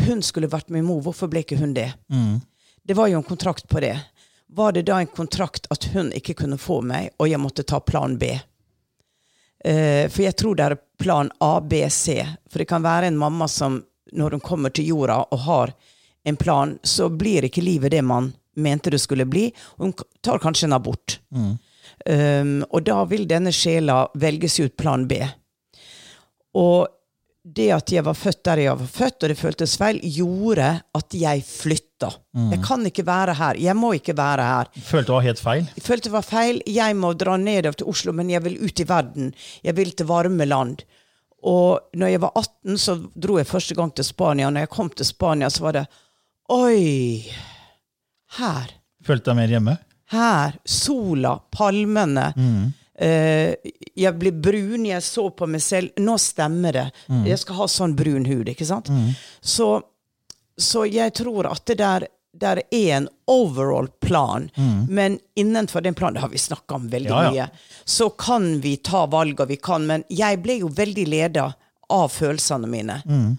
hun 0.05 0.21
skulle 0.21 0.51
vært 0.51 0.69
min 0.69 0.85
mor. 0.85 1.01
Hvorfor 1.01 1.29
ble 1.31 1.41
ikke 1.41 1.57
hun 1.57 1.73
det? 1.73 1.93
Mm. 2.11 2.41
Det 2.83 2.97
var 2.97 3.07
jo 3.07 3.17
en 3.17 3.27
kontrakt 3.27 3.67
på 3.69 3.79
det. 3.79 3.95
Var 4.55 4.71
det 4.71 4.81
da 4.85 4.99
en 5.01 5.07
kontrakt 5.07 5.65
at 5.73 5.87
hun 5.93 6.11
ikke 6.13 6.35
kunne 6.43 6.59
få 6.61 6.81
meg, 6.85 7.09
og 7.17 7.29
jeg 7.29 7.41
måtte 7.41 7.65
ta 7.65 7.79
plan 7.81 8.17
B? 8.21 8.35
Eh, 9.65 10.05
for 10.11 10.21
jeg 10.21 10.35
tror 10.37 10.59
det 10.59 10.67
er 10.67 10.77
plan 11.01 11.31
A, 11.41 11.55
B, 11.61 11.87
C. 11.89 12.19
For 12.51 12.61
det 12.61 12.69
kan 12.69 12.85
være 12.85 13.09
en 13.09 13.17
mamma 13.17 13.47
som 13.49 13.81
når 14.13 14.37
hun 14.37 14.43
kommer 14.45 14.69
til 14.69 14.91
jorda 14.91 15.23
og 15.23 15.39
har 15.47 15.73
en 16.23 16.37
plan, 16.37 16.77
så 16.83 17.09
blir 17.09 17.47
ikke 17.47 17.65
livet 17.65 17.91
det 17.91 18.03
man 18.05 18.31
mente 18.55 18.93
det 18.93 19.01
skulle 19.01 19.25
bli. 19.25 19.47
Hun 19.81 19.93
tar 20.21 20.39
kanskje 20.39 20.69
en 20.69 20.77
abort. 20.77 21.19
Mm. 21.33 21.53
Um, 22.05 22.53
og 22.69 22.83
da 22.85 22.99
vil 23.09 23.25
denne 23.27 23.51
sjela 23.51 24.05
velges 24.13 24.59
ut 24.59 24.77
plan 24.77 25.07
B. 25.07 25.17
Og 26.53 26.87
det 27.43 27.67
at 27.75 27.91
jeg 27.91 28.05
var 28.05 28.15
født 28.15 28.39
der 28.47 28.61
jeg 28.63 28.79
var 28.79 28.87
født, 28.87 29.23
og 29.23 29.31
det 29.31 29.37
føltes 29.39 29.75
feil, 29.79 29.99
gjorde 30.15 30.67
at 30.95 31.15
jeg 31.19 31.43
flytta. 31.43 32.09
Mm. 32.35 32.49
Jeg 32.53 32.61
kan 32.63 32.85
ikke 32.87 33.05
være 33.07 33.35
her. 33.35 33.59
Jeg 33.59 33.75
må 33.75 33.91
ikke 33.97 34.15
være 34.17 34.45
her. 34.47 34.69
Følte 34.79 35.11
det 35.11 35.15
var 35.17 35.25
helt 35.27 35.43
feil? 35.43 35.65
Jeg 35.75 35.83
følte 35.83 36.09
det 36.09 36.15
var 36.15 36.27
feil. 36.27 36.61
Jeg 36.67 36.95
må 36.99 37.13
dra 37.19 37.35
nedover 37.37 37.79
til 37.79 37.91
Oslo, 37.91 38.13
men 38.15 38.31
jeg 38.31 38.43
vil 38.45 38.59
ut 38.63 38.79
i 38.79 38.87
verden. 38.87 39.33
Jeg 39.63 39.75
vil 39.75 39.91
til 39.91 40.07
varme 40.07 40.47
land. 40.47 40.85
Og 41.43 41.91
når 41.99 42.13
jeg 42.13 42.21
var 42.23 42.31
18, 42.39 42.77
så 42.79 42.95
dro 43.19 43.37
jeg 43.37 43.49
første 43.49 43.75
gang 43.75 43.91
til 43.95 44.07
Spania. 44.07 44.49
Når 44.49 44.63
jeg 44.63 44.71
kom 44.71 44.91
til 44.95 45.07
Spania, 45.07 45.49
så 45.51 45.65
var 45.65 45.79
det 45.81 45.87
Oi! 46.53 47.23
Her. 48.37 48.71
Følte 49.03 49.31
deg 49.31 49.37
mer 49.41 49.51
hjemme? 49.51 49.75
Her. 50.13 50.55
Sola, 50.65 51.37
palmene. 51.51 52.31
Mm. 52.39 52.71
Uh, 53.01 53.55
jeg 53.97 54.13
ble 54.21 54.29
brun, 54.37 54.85
jeg 54.85 55.03
så 55.05 55.27
på 55.33 55.47
meg 55.49 55.63
selv. 55.65 55.93
Nå 56.01 56.17
stemmer 56.21 56.75
det. 56.75 56.87
Mm. 57.09 57.23
Jeg 57.31 57.41
skal 57.41 57.61
ha 57.61 57.69
sånn 57.71 57.95
brun 57.97 58.27
hud. 58.29 58.49
ikke 58.51 58.67
sant? 58.69 58.91
Mm. 58.93 59.13
Så, 59.41 59.69
så, 60.57 60.85
jeg 60.85 61.15
tror 61.17 61.49
at 61.49 61.65
det 61.69 61.79
der, 61.81 62.07
der 62.33 62.61
er 62.69 62.97
en 62.99 63.07
overall 63.29 63.89
plan, 64.01 64.49
mm. 64.55 64.85
men 64.89 65.17
innenfor 65.39 65.81
den 65.85 65.97
planen, 65.97 66.17
det 66.17 66.25
har 66.25 66.33
vi 66.33 66.41
snakka 66.41 66.77
om 66.77 66.89
veldig 66.91 67.09
ja, 67.09 67.23
ja. 67.23 67.31
mye, 67.31 67.81
så 67.85 68.09
kan 68.09 68.59
vi 68.61 68.77
ta 68.77 69.05
valg, 69.09 69.41
og 69.41 69.49
vi 69.49 69.57
kan, 69.61 69.85
men 69.89 70.05
jeg 70.09 70.41
ble 70.45 70.59
jo 70.61 70.69
veldig 70.73 71.07
leda 71.09 71.49
av 71.93 72.13
følelsene 72.13 72.69
mine. 72.69 73.01
Mm. 73.05 73.33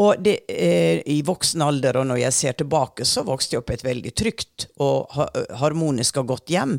Og 0.00 0.22
det, 0.22 0.36
eh, 0.48 1.02
i 1.06 1.18
voksen 1.26 1.62
alder, 1.66 1.98
og 1.98 2.06
når 2.06 2.22
jeg 2.24 2.36
ser 2.36 2.58
tilbake, 2.62 3.04
så 3.04 3.24
vokste 3.26 3.56
jeg 3.56 3.62
opp 3.62 3.70
i 3.70 3.74
et 3.74 3.86
veldig 3.86 4.12
trygt 4.14 4.68
og 4.78 5.10
harmonisk 5.58 6.22
og 6.22 6.30
godt 6.30 6.54
hjem. 6.54 6.78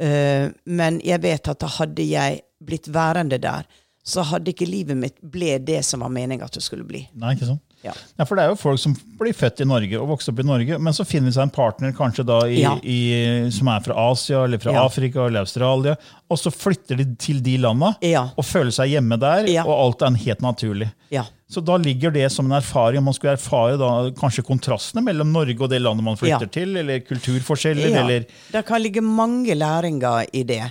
Uh, 0.00 0.48
men 0.64 1.00
jeg 1.04 1.22
vet 1.24 1.50
at 1.52 1.66
hadde 1.76 2.06
jeg 2.08 2.42
blitt 2.64 2.88
værende 2.92 3.38
der, 3.40 3.68
så 4.04 4.24
hadde 4.24 4.52
ikke 4.54 4.68
livet 4.68 4.96
mitt 4.96 5.18
ble 5.20 5.58
det 5.60 5.82
som 5.86 6.00
var 6.04 6.12
meninga 6.12 6.48
at 6.48 6.56
det 6.56 6.64
skulle 6.64 6.86
bli. 6.88 7.02
Nei, 7.20 7.34
ikke 7.36 7.50
sånn. 7.52 7.60
Ja. 7.82 7.94
ja. 8.16 8.26
For 8.26 8.36
det 8.36 8.44
er 8.44 8.52
jo 8.52 8.58
folk 8.60 8.80
som 8.82 8.94
blir 9.20 9.34
født 9.36 9.62
i 9.64 9.66
Norge 9.68 10.00
og 10.00 10.10
vokser 10.12 10.34
opp 10.34 10.42
i 10.42 10.46
Norge, 10.46 10.78
men 10.78 10.96
så 10.96 11.06
finner 11.08 11.30
de 11.30 11.36
seg 11.36 11.48
en 11.48 11.54
partner 11.54 11.94
kanskje 11.96 12.26
da 12.28 12.40
i, 12.46 12.60
ja. 12.60 12.74
i, 12.84 13.00
som 13.54 13.70
er 13.72 13.82
fra 13.84 13.96
Asia 14.10 14.44
eller 14.44 14.60
fra 14.62 14.74
ja. 14.76 14.84
Afrika 14.84 15.24
eller 15.26 15.46
Australia, 15.46 15.96
og 16.30 16.38
så 16.38 16.52
flytter 16.52 17.00
de 17.00 17.06
til 17.20 17.40
de 17.44 17.56
landa 17.62 17.94
og 18.36 18.44
føler 18.46 18.74
seg 18.74 18.92
hjemme 18.92 19.16
der, 19.20 19.48
og 19.64 19.72
alt 19.74 20.04
er 20.06 20.18
helt 20.26 20.44
naturlig. 20.44 20.90
Så 21.50 21.58
da 21.66 21.74
ligger 21.82 22.12
det 22.14 22.28
som 22.30 22.46
en 22.46 22.54
erfaring. 22.54 23.02
Man 23.02 23.14
skulle 23.16 23.32
erfare 23.34 23.74
da, 23.80 23.88
kanskje 24.14 24.44
kontrastene 24.46 25.02
mellom 25.02 25.32
Norge 25.34 25.56
og 25.58 25.72
det 25.72 25.80
landet 25.82 26.06
man 26.06 26.18
flytter 26.20 26.46
til, 26.54 26.76
eller 26.78 27.00
kulturforskjeller. 27.02 27.96
Eller 28.04 28.28
det 28.52 28.62
kan 28.68 28.82
ligge 28.82 29.02
mange 29.02 29.56
læringer 29.58 30.28
i 30.32 30.44
det. 30.46 30.62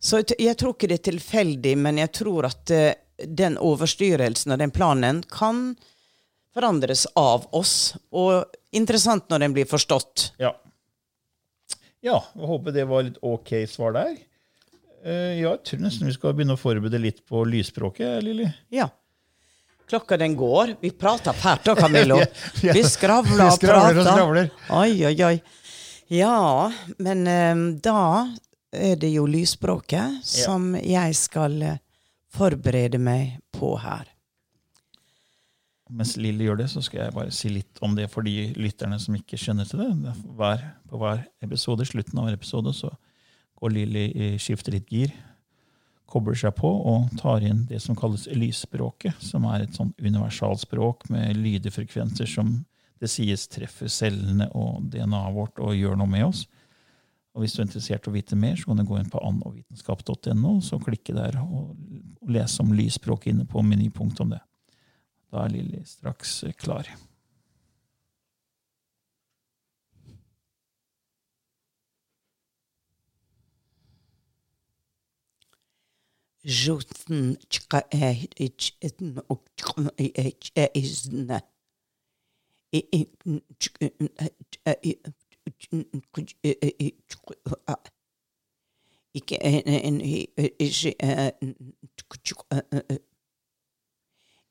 Så 0.00 0.22
jeg 0.24 0.56
tror 0.58 0.74
ikke 0.74 0.88
det 0.90 0.98
er 0.98 1.06
tilfeldig, 1.12 1.76
men 1.78 2.00
jeg 2.00 2.10
tror 2.16 2.48
at 2.48 2.72
uh, 2.72 2.90
den 3.28 3.58
overstyrelsen 3.60 4.54
og 4.54 4.62
den 4.62 4.72
planen 4.72 5.20
kan 5.30 5.74
forandres 6.54 7.06
av 7.18 7.46
oss. 7.56 7.94
Og 8.10 8.44
interessant 8.76 9.28
når 9.30 9.46
den 9.46 9.56
blir 9.56 9.68
forstått. 9.70 10.32
Ja. 10.40 10.54
Ja, 12.00 12.16
jeg 12.32 12.48
håper 12.48 12.72
det 12.72 12.86
var 12.88 13.04
litt 13.04 13.18
ok 13.20 13.54
svar 13.68 13.92
der. 13.96 14.14
Uh, 15.04 15.36
ja, 15.36 15.52
jeg 15.52 15.62
tror 15.68 15.82
nesten 15.84 16.08
vi 16.08 16.14
skal 16.16 16.34
begynne 16.36 16.56
å 16.56 16.60
forberede 16.60 17.00
litt 17.00 17.22
på 17.28 17.42
lysspråket, 17.48 18.20
Lilly. 18.24 18.48
Ja. 18.72 18.88
Klokka 19.90 20.16
den 20.20 20.36
går. 20.38 20.76
Vi 20.80 20.92
prater 20.96 21.36
fælt 21.36 21.64
da, 21.66 21.74
Camillo. 21.76 22.20
ja, 22.66 22.74
Vi 22.76 22.84
skravler 22.86 23.48
og 23.48 23.60
prater. 23.60 24.00
Og 24.00 24.06
skravler. 24.06 24.50
Oi, 24.76 24.92
oi, 25.08 25.16
oi. 25.26 25.34
Ja, 26.10 26.70
men 26.98 27.26
um, 27.26 27.64
da 27.82 28.28
er 28.70 28.96
det 29.00 29.10
jo 29.12 29.26
lysspråket 29.30 30.24
som 30.26 30.72
jeg 30.78 31.16
skal 31.18 31.56
uh, 31.62 31.76
forberede 32.32 33.00
meg 33.02 33.40
på 33.56 33.74
her. 33.82 34.09
Mens 35.90 36.14
Lilly 36.20 36.46
gjør 36.46 36.60
det, 36.62 36.68
så 36.72 36.82
skal 36.84 37.04
jeg 37.04 37.14
bare 37.16 37.34
si 37.34 37.50
litt 37.52 37.80
om 37.84 37.96
det 37.96 38.06
for 38.12 38.26
de 38.26 38.50
lytterne 38.58 38.98
som 39.02 39.16
ikke 39.16 39.38
skjønner 39.40 39.66
til 39.68 39.82
det. 39.82 40.14
Hver, 40.38 40.62
på 40.90 41.00
hver 41.00 41.24
episode, 41.42 41.86
slutten 41.88 42.20
av 42.20 42.28
hver 42.28 42.38
episode 42.38 42.74
så 42.76 42.92
går 43.60 43.74
Lilly 43.74 44.06
skifter 44.40 44.76
litt 44.76 44.88
gir, 44.92 45.12
kobler 46.10 46.38
seg 46.38 46.54
på 46.58 46.70
og 46.90 47.10
tar 47.20 47.44
inn 47.46 47.64
det 47.68 47.80
som 47.82 47.98
kalles 47.98 48.26
lysspråket, 48.34 49.20
som 49.22 49.46
er 49.50 49.64
et 49.64 49.76
sånn 49.76 49.92
universalspråk 50.00 51.06
med 51.12 51.38
lydefrekvenser 51.38 52.30
som 52.30 52.56
det 53.00 53.08
sies 53.08 53.46
treffer 53.48 53.88
cellene 53.88 54.50
og 54.56 54.90
DNA-et 54.92 55.36
vårt 55.36 55.60
og 55.62 55.76
gjør 55.76 55.96
noe 56.00 56.10
med 56.10 56.26
oss. 56.26 56.44
Og 57.34 57.44
Hvis 57.44 57.54
du 57.54 57.60
er 57.60 57.68
interessert 57.68 58.06
i 58.06 58.10
å 58.10 58.14
vite 58.14 58.36
mer, 58.36 58.58
så 58.58 58.68
kan 58.68 58.80
du 58.80 58.84
gå 58.88 58.98
inn 58.98 59.10
på 59.10 59.22
annovitenskap.no 59.22 60.56
og 60.58 60.84
klikke 60.84 61.14
der 61.16 61.38
og 61.40 61.76
lese 62.28 62.60
om 62.64 62.74
lysspråket 62.74 63.32
inne 63.32 63.46
på 63.48 63.62
menypunkt 63.64 64.20
om 64.20 64.34
det. 64.34 64.42
Da 65.30 65.44
er 65.44 65.48
Lilly 65.48 65.84
straks 65.84 66.44
klar. 66.58 66.86
Joten 76.42 77.36
Ikke 89.14 89.42
en, 89.42 89.62
en, 89.66 90.00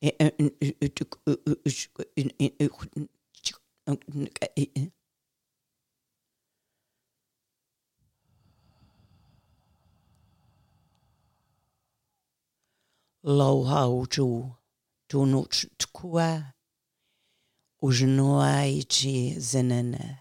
Lau 0.01 0.07
tu 14.07 14.55
tu 15.09 15.25
no 15.25 15.45
tkua 15.77 16.53
ujnoi 17.81 18.83
chi 18.88 19.35
zenene. 19.39 20.19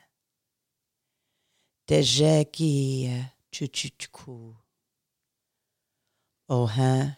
Tejeki 1.86 3.10
chuchutku. 3.52 4.56
Ohan 6.48 7.17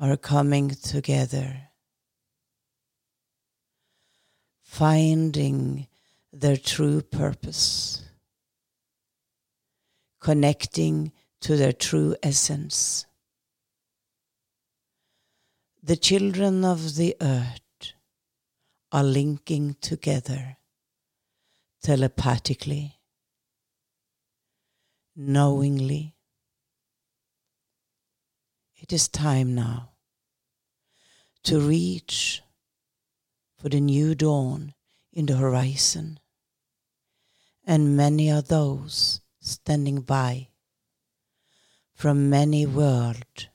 are 0.00 0.16
coming 0.16 0.70
together, 0.70 1.70
finding 4.62 5.88
their 6.32 6.56
true 6.56 7.02
purpose, 7.02 8.04
connecting 10.20 11.10
to 11.40 11.56
their 11.56 11.72
true 11.72 12.14
essence. 12.22 13.06
The 15.82 15.96
children 15.96 16.64
of 16.64 16.94
the 16.96 17.16
earth 17.20 17.60
are 18.92 19.04
linking 19.04 19.74
together 19.80 20.58
telepathically, 21.82 22.98
knowingly 25.16 26.14
it 28.88 28.94
is 28.94 29.06
time 29.06 29.54
now 29.54 29.90
to 31.42 31.60
reach 31.60 32.40
for 33.58 33.68
the 33.68 33.80
new 33.80 34.14
dawn 34.14 34.72
in 35.12 35.26
the 35.26 35.36
horizon. 35.36 36.18
And 37.66 37.98
many 37.98 38.32
are 38.32 38.40
those 38.40 39.20
standing 39.40 40.00
by 40.00 40.48
from 41.94 42.30
many 42.30 42.64
worlds 42.64 43.48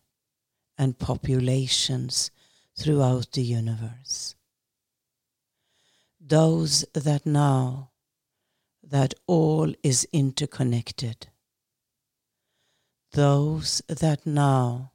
and 0.77 0.99
populations 0.99 2.29
throughout 2.77 3.31
the 3.31 3.41
universe. 3.41 4.35
Those 6.21 6.85
that 6.93 7.25
know 7.25 7.89
that 8.83 9.15
all 9.25 9.73
is 9.81 10.07
interconnected. 10.13 11.25
Those 13.13 13.81
that 13.87 14.27
know 14.27 14.91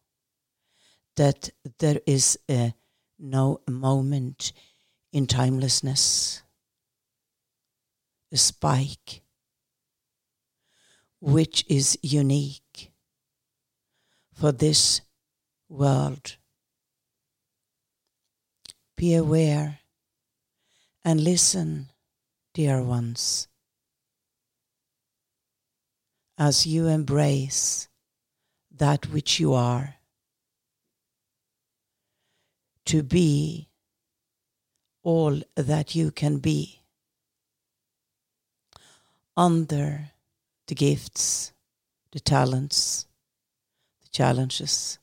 that 1.18 1.50
there 1.80 2.00
is 2.06 2.38
a 2.48 2.72
no 3.18 3.60
moment 3.68 4.52
in 5.12 5.26
timelessness, 5.26 6.42
a 8.32 8.36
spike 8.36 9.22
which 11.20 11.64
is 11.68 11.98
unique 12.02 12.92
for 14.32 14.52
this 14.52 15.00
world. 15.68 16.36
Be 18.96 19.14
aware 19.14 19.80
and 21.04 21.20
listen, 21.20 21.88
dear 22.54 22.80
ones, 22.80 23.48
as 26.38 26.64
you 26.64 26.86
embrace 26.86 27.88
that 28.70 29.06
which 29.10 29.40
you 29.40 29.52
are 29.52 29.97
to 32.88 33.02
be 33.02 33.68
all 35.02 35.42
that 35.56 35.94
you 35.94 36.10
can 36.10 36.38
be 36.38 36.80
under 39.36 40.10
the 40.68 40.74
gifts, 40.74 41.52
the 42.12 42.20
talents, 42.20 43.06
the 44.00 44.08
challenges 44.08 44.98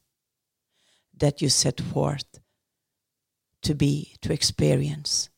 that 1.16 1.44
you 1.44 1.50
set 1.50 1.80
forth 1.80 2.40
to 3.62 3.76
be, 3.76 4.16
to 4.22 4.34
experience. 4.34 5.30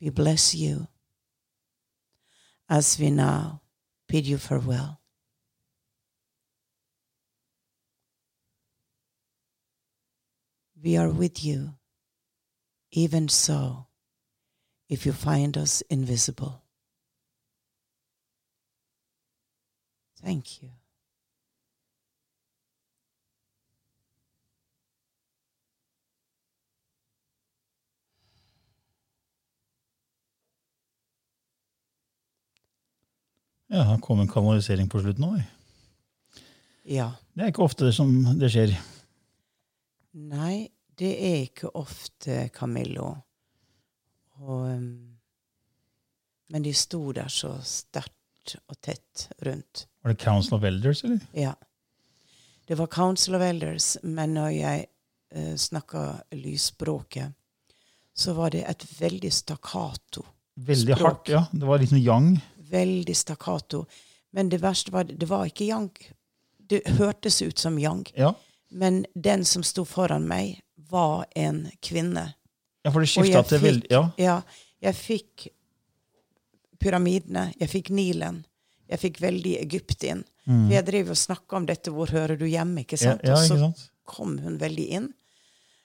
We 0.00 0.10
bless 0.10 0.52
you 0.52 0.88
as 2.68 2.98
we 2.98 3.10
now 3.10 3.60
bid 4.08 4.26
you 4.26 4.36
farewell. 4.36 5.01
We 10.84 10.96
are 10.96 11.10
with 11.10 11.44
you, 11.44 11.74
even 12.90 13.28
so, 13.28 13.86
if 14.88 15.06
you 15.06 15.12
find 15.12 15.56
us 15.56 15.82
invisible. 15.88 16.52
Thank 20.24 20.62
you. 20.62 20.70
Ja, 33.68 33.92
det 33.92 34.02
kom 34.02 34.20
en 34.20 34.28
kanalisering 34.28 34.90
på 34.90 35.00
slutten 35.00 35.24
òg. 35.24 35.42
Ja. 36.84 37.12
Det 37.34 37.42
er 37.42 37.46
ikke 37.46 37.62
ofte 37.64 37.86
det 37.86 37.94
som 37.94 38.10
det 38.40 38.50
skjer. 38.52 38.74
Nei, 40.12 40.68
det 40.98 41.12
er 41.16 41.38
ikke 41.46 41.72
ofte 41.78 42.48
Camillo. 42.54 43.14
Og, 44.42 44.66
um, 44.68 45.18
men 46.52 46.64
de 46.66 46.72
sto 46.76 47.00
der 47.16 47.30
så 47.32 47.54
sterkt 47.64 48.56
og 48.68 48.76
tett 48.84 49.28
rundt. 49.46 49.86
Var 50.02 50.12
det 50.12 50.20
Council 50.24 50.58
of 50.58 50.66
Elders, 50.68 51.04
eller? 51.04 51.20
Ja. 51.32 51.54
Det 52.68 52.76
var 52.78 52.90
Council 52.92 53.34
of 53.38 53.42
Elders, 53.42 53.96
men 54.02 54.34
når 54.36 54.50
jeg 54.56 54.86
uh, 55.36 55.56
snakka 55.56 56.04
lysspråket, 56.36 57.32
så 58.14 58.34
var 58.36 58.52
det 58.52 58.66
et 58.68 58.84
veldig 59.00 59.32
stakkato. 59.32 60.26
Veldig 60.54 60.96
Språk. 60.96 61.08
hardt, 61.08 61.28
ja. 61.32 61.46
Det 61.52 61.66
var 61.66 61.80
liksom 61.80 61.98
yang. 61.98 62.34
Veldig 62.72 63.16
stakkato. 63.16 63.86
Men 64.36 64.50
det 64.52 64.60
verste 64.60 64.92
var 64.92 65.08
det 65.08 65.28
var 65.28 65.48
ikke 65.48 65.64
yang. 65.70 65.92
Det 66.58 66.82
hørtes 66.98 67.40
ut 67.42 67.58
som 67.58 67.78
yang. 67.80 68.04
Ja, 68.16 68.34
Men 68.72 69.02
den 69.14 69.44
som 69.44 69.62
sto 69.62 69.84
foran 69.84 70.24
meg, 70.28 70.60
var 70.90 71.26
en 71.36 71.66
kvinne. 71.80 72.34
ja 72.84 72.90
for 72.90 73.00
det 73.04 73.08
skifta 73.12 73.42
til 73.46 73.60
veldig 73.62 73.90
Ja. 73.90 74.02
Ja, 74.18 74.42
jeg 74.82 74.94
fikk 74.98 75.48
pyramidene, 76.82 77.52
jeg 77.60 77.70
fikk 77.70 77.90
Nilen, 77.94 78.42
jeg 78.90 78.98
fikk 79.02 79.20
veldig 79.22 79.56
Egypt 79.62 80.04
inn. 80.04 80.24
For 80.44 80.72
jeg 80.74 80.84
drev 80.88 81.10
og 81.14 81.16
snakka 81.16 81.56
om 81.56 81.66
dette 81.66 81.90
'Hvor 81.90 82.10
hører 82.10 82.36
du 82.38 82.44
hjemme?' 82.46 82.80
ikke 82.84 82.98
sant? 82.98 83.20
Ja, 83.24 83.36
sant? 83.36 83.60
og 83.62 83.74
så 83.76 83.88
kom 84.04 84.38
hun 84.38 84.58
veldig 84.58 84.88
inn. 84.90 85.14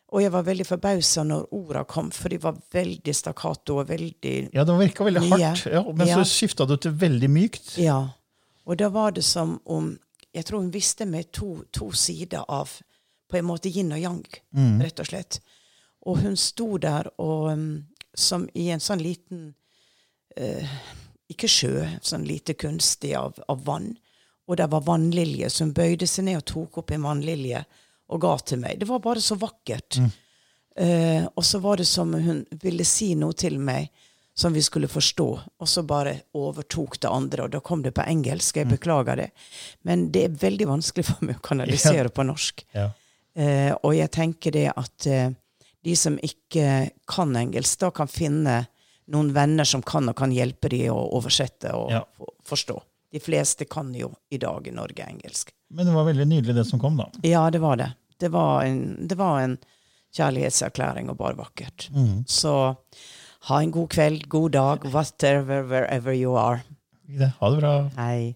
Og 0.10 0.22
jeg 0.22 0.32
var 0.32 0.44
veldig 0.44 0.66
forbausa 0.66 1.24
når 1.24 1.48
orda 1.52 1.84
kom, 1.84 2.10
for 2.12 2.30
de 2.30 2.38
var 2.38 2.56
veldig 2.74 3.14
stakkato 3.16 3.80
og 3.80 3.88
veldig 3.90 4.50
Ja, 4.54 4.64
det 4.64 4.74
virka 4.80 5.04
veldig 5.04 5.22
Nye. 5.22 5.30
hardt, 5.30 5.66
ja, 5.72 5.84
men 5.84 6.08
Ja. 6.08 6.16
så 6.16 6.24
skifta 6.26 6.66
du 6.68 6.78
til 6.78 6.92
veldig 6.94 7.30
mykt. 7.30 7.78
Ja. 7.78 8.10
Og 8.66 8.78
da 8.78 8.90
var 8.90 9.12
det 9.12 9.24
som 9.24 9.62
om 9.66 10.00
Jeg 10.34 10.46
tror 10.46 10.60
hun 10.60 10.72
visste 10.72 11.06
med 11.08 11.32
to, 11.32 11.64
to 11.74 11.92
sider 11.92 12.44
av 12.48 12.70
på 13.28 13.38
en 13.40 13.46
måte 13.50 13.70
yin 13.70 13.92
og 13.94 14.00
yang, 14.02 14.24
Mm. 14.56 14.82
rett 14.82 15.00
og 15.00 15.06
slett. 15.10 15.40
Og 16.08 16.18
hun 16.24 16.36
sto 16.40 16.78
der 16.78 17.10
og 17.20 17.52
um, 17.52 17.86
som 18.16 18.48
i 18.56 18.70
en 18.72 18.80
sånn 18.80 19.02
liten 19.04 19.54
eh, 20.38 20.68
Ikke 21.30 21.48
sjø, 21.52 21.82
sånn 22.02 22.24
lite 22.26 22.54
kunstig 22.56 23.12
av, 23.20 23.36
av 23.50 23.64
vann. 23.66 23.98
Og 24.48 24.56
der 24.58 24.68
var 24.72 24.86
vannlilje, 24.88 25.50
så 25.52 25.66
hun 25.66 25.74
bøyde 25.76 26.08
seg 26.08 26.24
ned 26.24 26.38
og 26.40 26.46
tok 26.48 26.78
opp 26.78 26.92
en 26.96 27.04
vannlilje 27.04 27.66
og 28.08 28.22
ga 28.24 28.38
til 28.48 28.62
meg. 28.62 28.80
Det 28.80 28.88
var 28.88 29.00
bare 29.04 29.20
så 29.20 29.36
vakkert. 29.36 29.98
Eh, 30.78 31.26
og 31.36 31.44
så 31.44 31.60
var 31.60 31.78
det 31.82 31.88
som 31.90 32.14
hun 32.14 32.46
ville 32.62 32.86
si 32.88 33.10
noe 33.20 33.34
til 33.36 33.58
meg, 33.60 33.90
som 34.38 34.54
vi 34.54 34.62
skulle 34.62 34.88
forstå, 34.88 35.26
og 35.60 35.68
så 35.68 35.82
bare 35.84 36.14
overtok 36.38 37.00
det 37.02 37.10
andre, 37.10 37.44
og 37.48 37.52
da 37.56 37.60
kom 37.60 37.82
det 37.84 37.92
på 37.98 38.06
engelsk. 38.08 38.56
Jeg 38.62 38.70
beklager 38.70 39.18
det. 39.18 39.32
Men 39.84 40.12
det 40.14 40.24
er 40.28 40.36
veldig 40.46 40.68
vanskelig 40.70 41.06
for 41.10 41.26
meg 41.26 41.40
å 41.40 41.46
kanalisere 41.48 42.08
på 42.14 42.24
norsk. 42.24 42.64
Ja. 42.78 42.92
Eh, 43.38 43.72
og 43.84 43.94
jeg 43.96 44.10
tenker 44.16 44.52
det 44.56 44.68
at 44.74 45.06
eh, 45.08 45.30
de 45.86 45.96
som 45.96 46.18
ikke 46.26 46.90
kan 47.08 47.36
engelsk, 47.38 47.80
da 47.84 47.92
kan 47.96 48.10
finne 48.10 48.64
noen 49.14 49.30
venner 49.36 49.64
som 49.68 49.84
kan 49.86 50.10
og 50.10 50.18
kan 50.20 50.34
hjelpe 50.36 50.70
dem 50.74 50.90
å 50.92 51.04
oversette 51.16 51.72
og 51.78 51.92
Ja. 51.94 52.02
forstå. 52.44 52.80
De 53.14 53.22
fleste 53.24 53.66
kan 53.70 53.94
jo 53.96 54.10
i 54.34 54.38
dag 54.42 54.68
i 54.68 54.72
Norge 54.76 55.06
engelsk. 55.06 55.54
Men 55.72 55.86
det 55.88 55.94
var 55.96 56.06
veldig 56.10 56.26
nydelig, 56.28 56.56
det 56.58 56.66
som 56.68 56.80
kom, 56.80 56.98
da. 57.00 57.06
Ja, 57.24 57.46
det 57.50 57.62
var 57.64 57.78
det. 57.80 57.92
Det 58.20 58.30
var 58.34 58.66
en, 58.66 59.08
det 59.08 59.16
var 59.18 59.40
en 59.46 59.58
kjærlighetserklæring 60.18 61.10
og 61.12 61.18
bare 61.20 61.38
vakkert. 61.38 61.88
Så 62.28 62.76
ha 63.48 63.60
en 63.62 63.72
god 63.72 63.90
kveld, 63.94 64.28
god 64.28 64.52
dag, 64.52 64.86
whatever, 64.92 65.64
wherever 65.64 66.14
you 66.16 66.36
are. 66.36 66.64
Ha 67.40 67.50
det 67.54 67.60
bra. 67.62 67.74
Hei. 67.96 68.36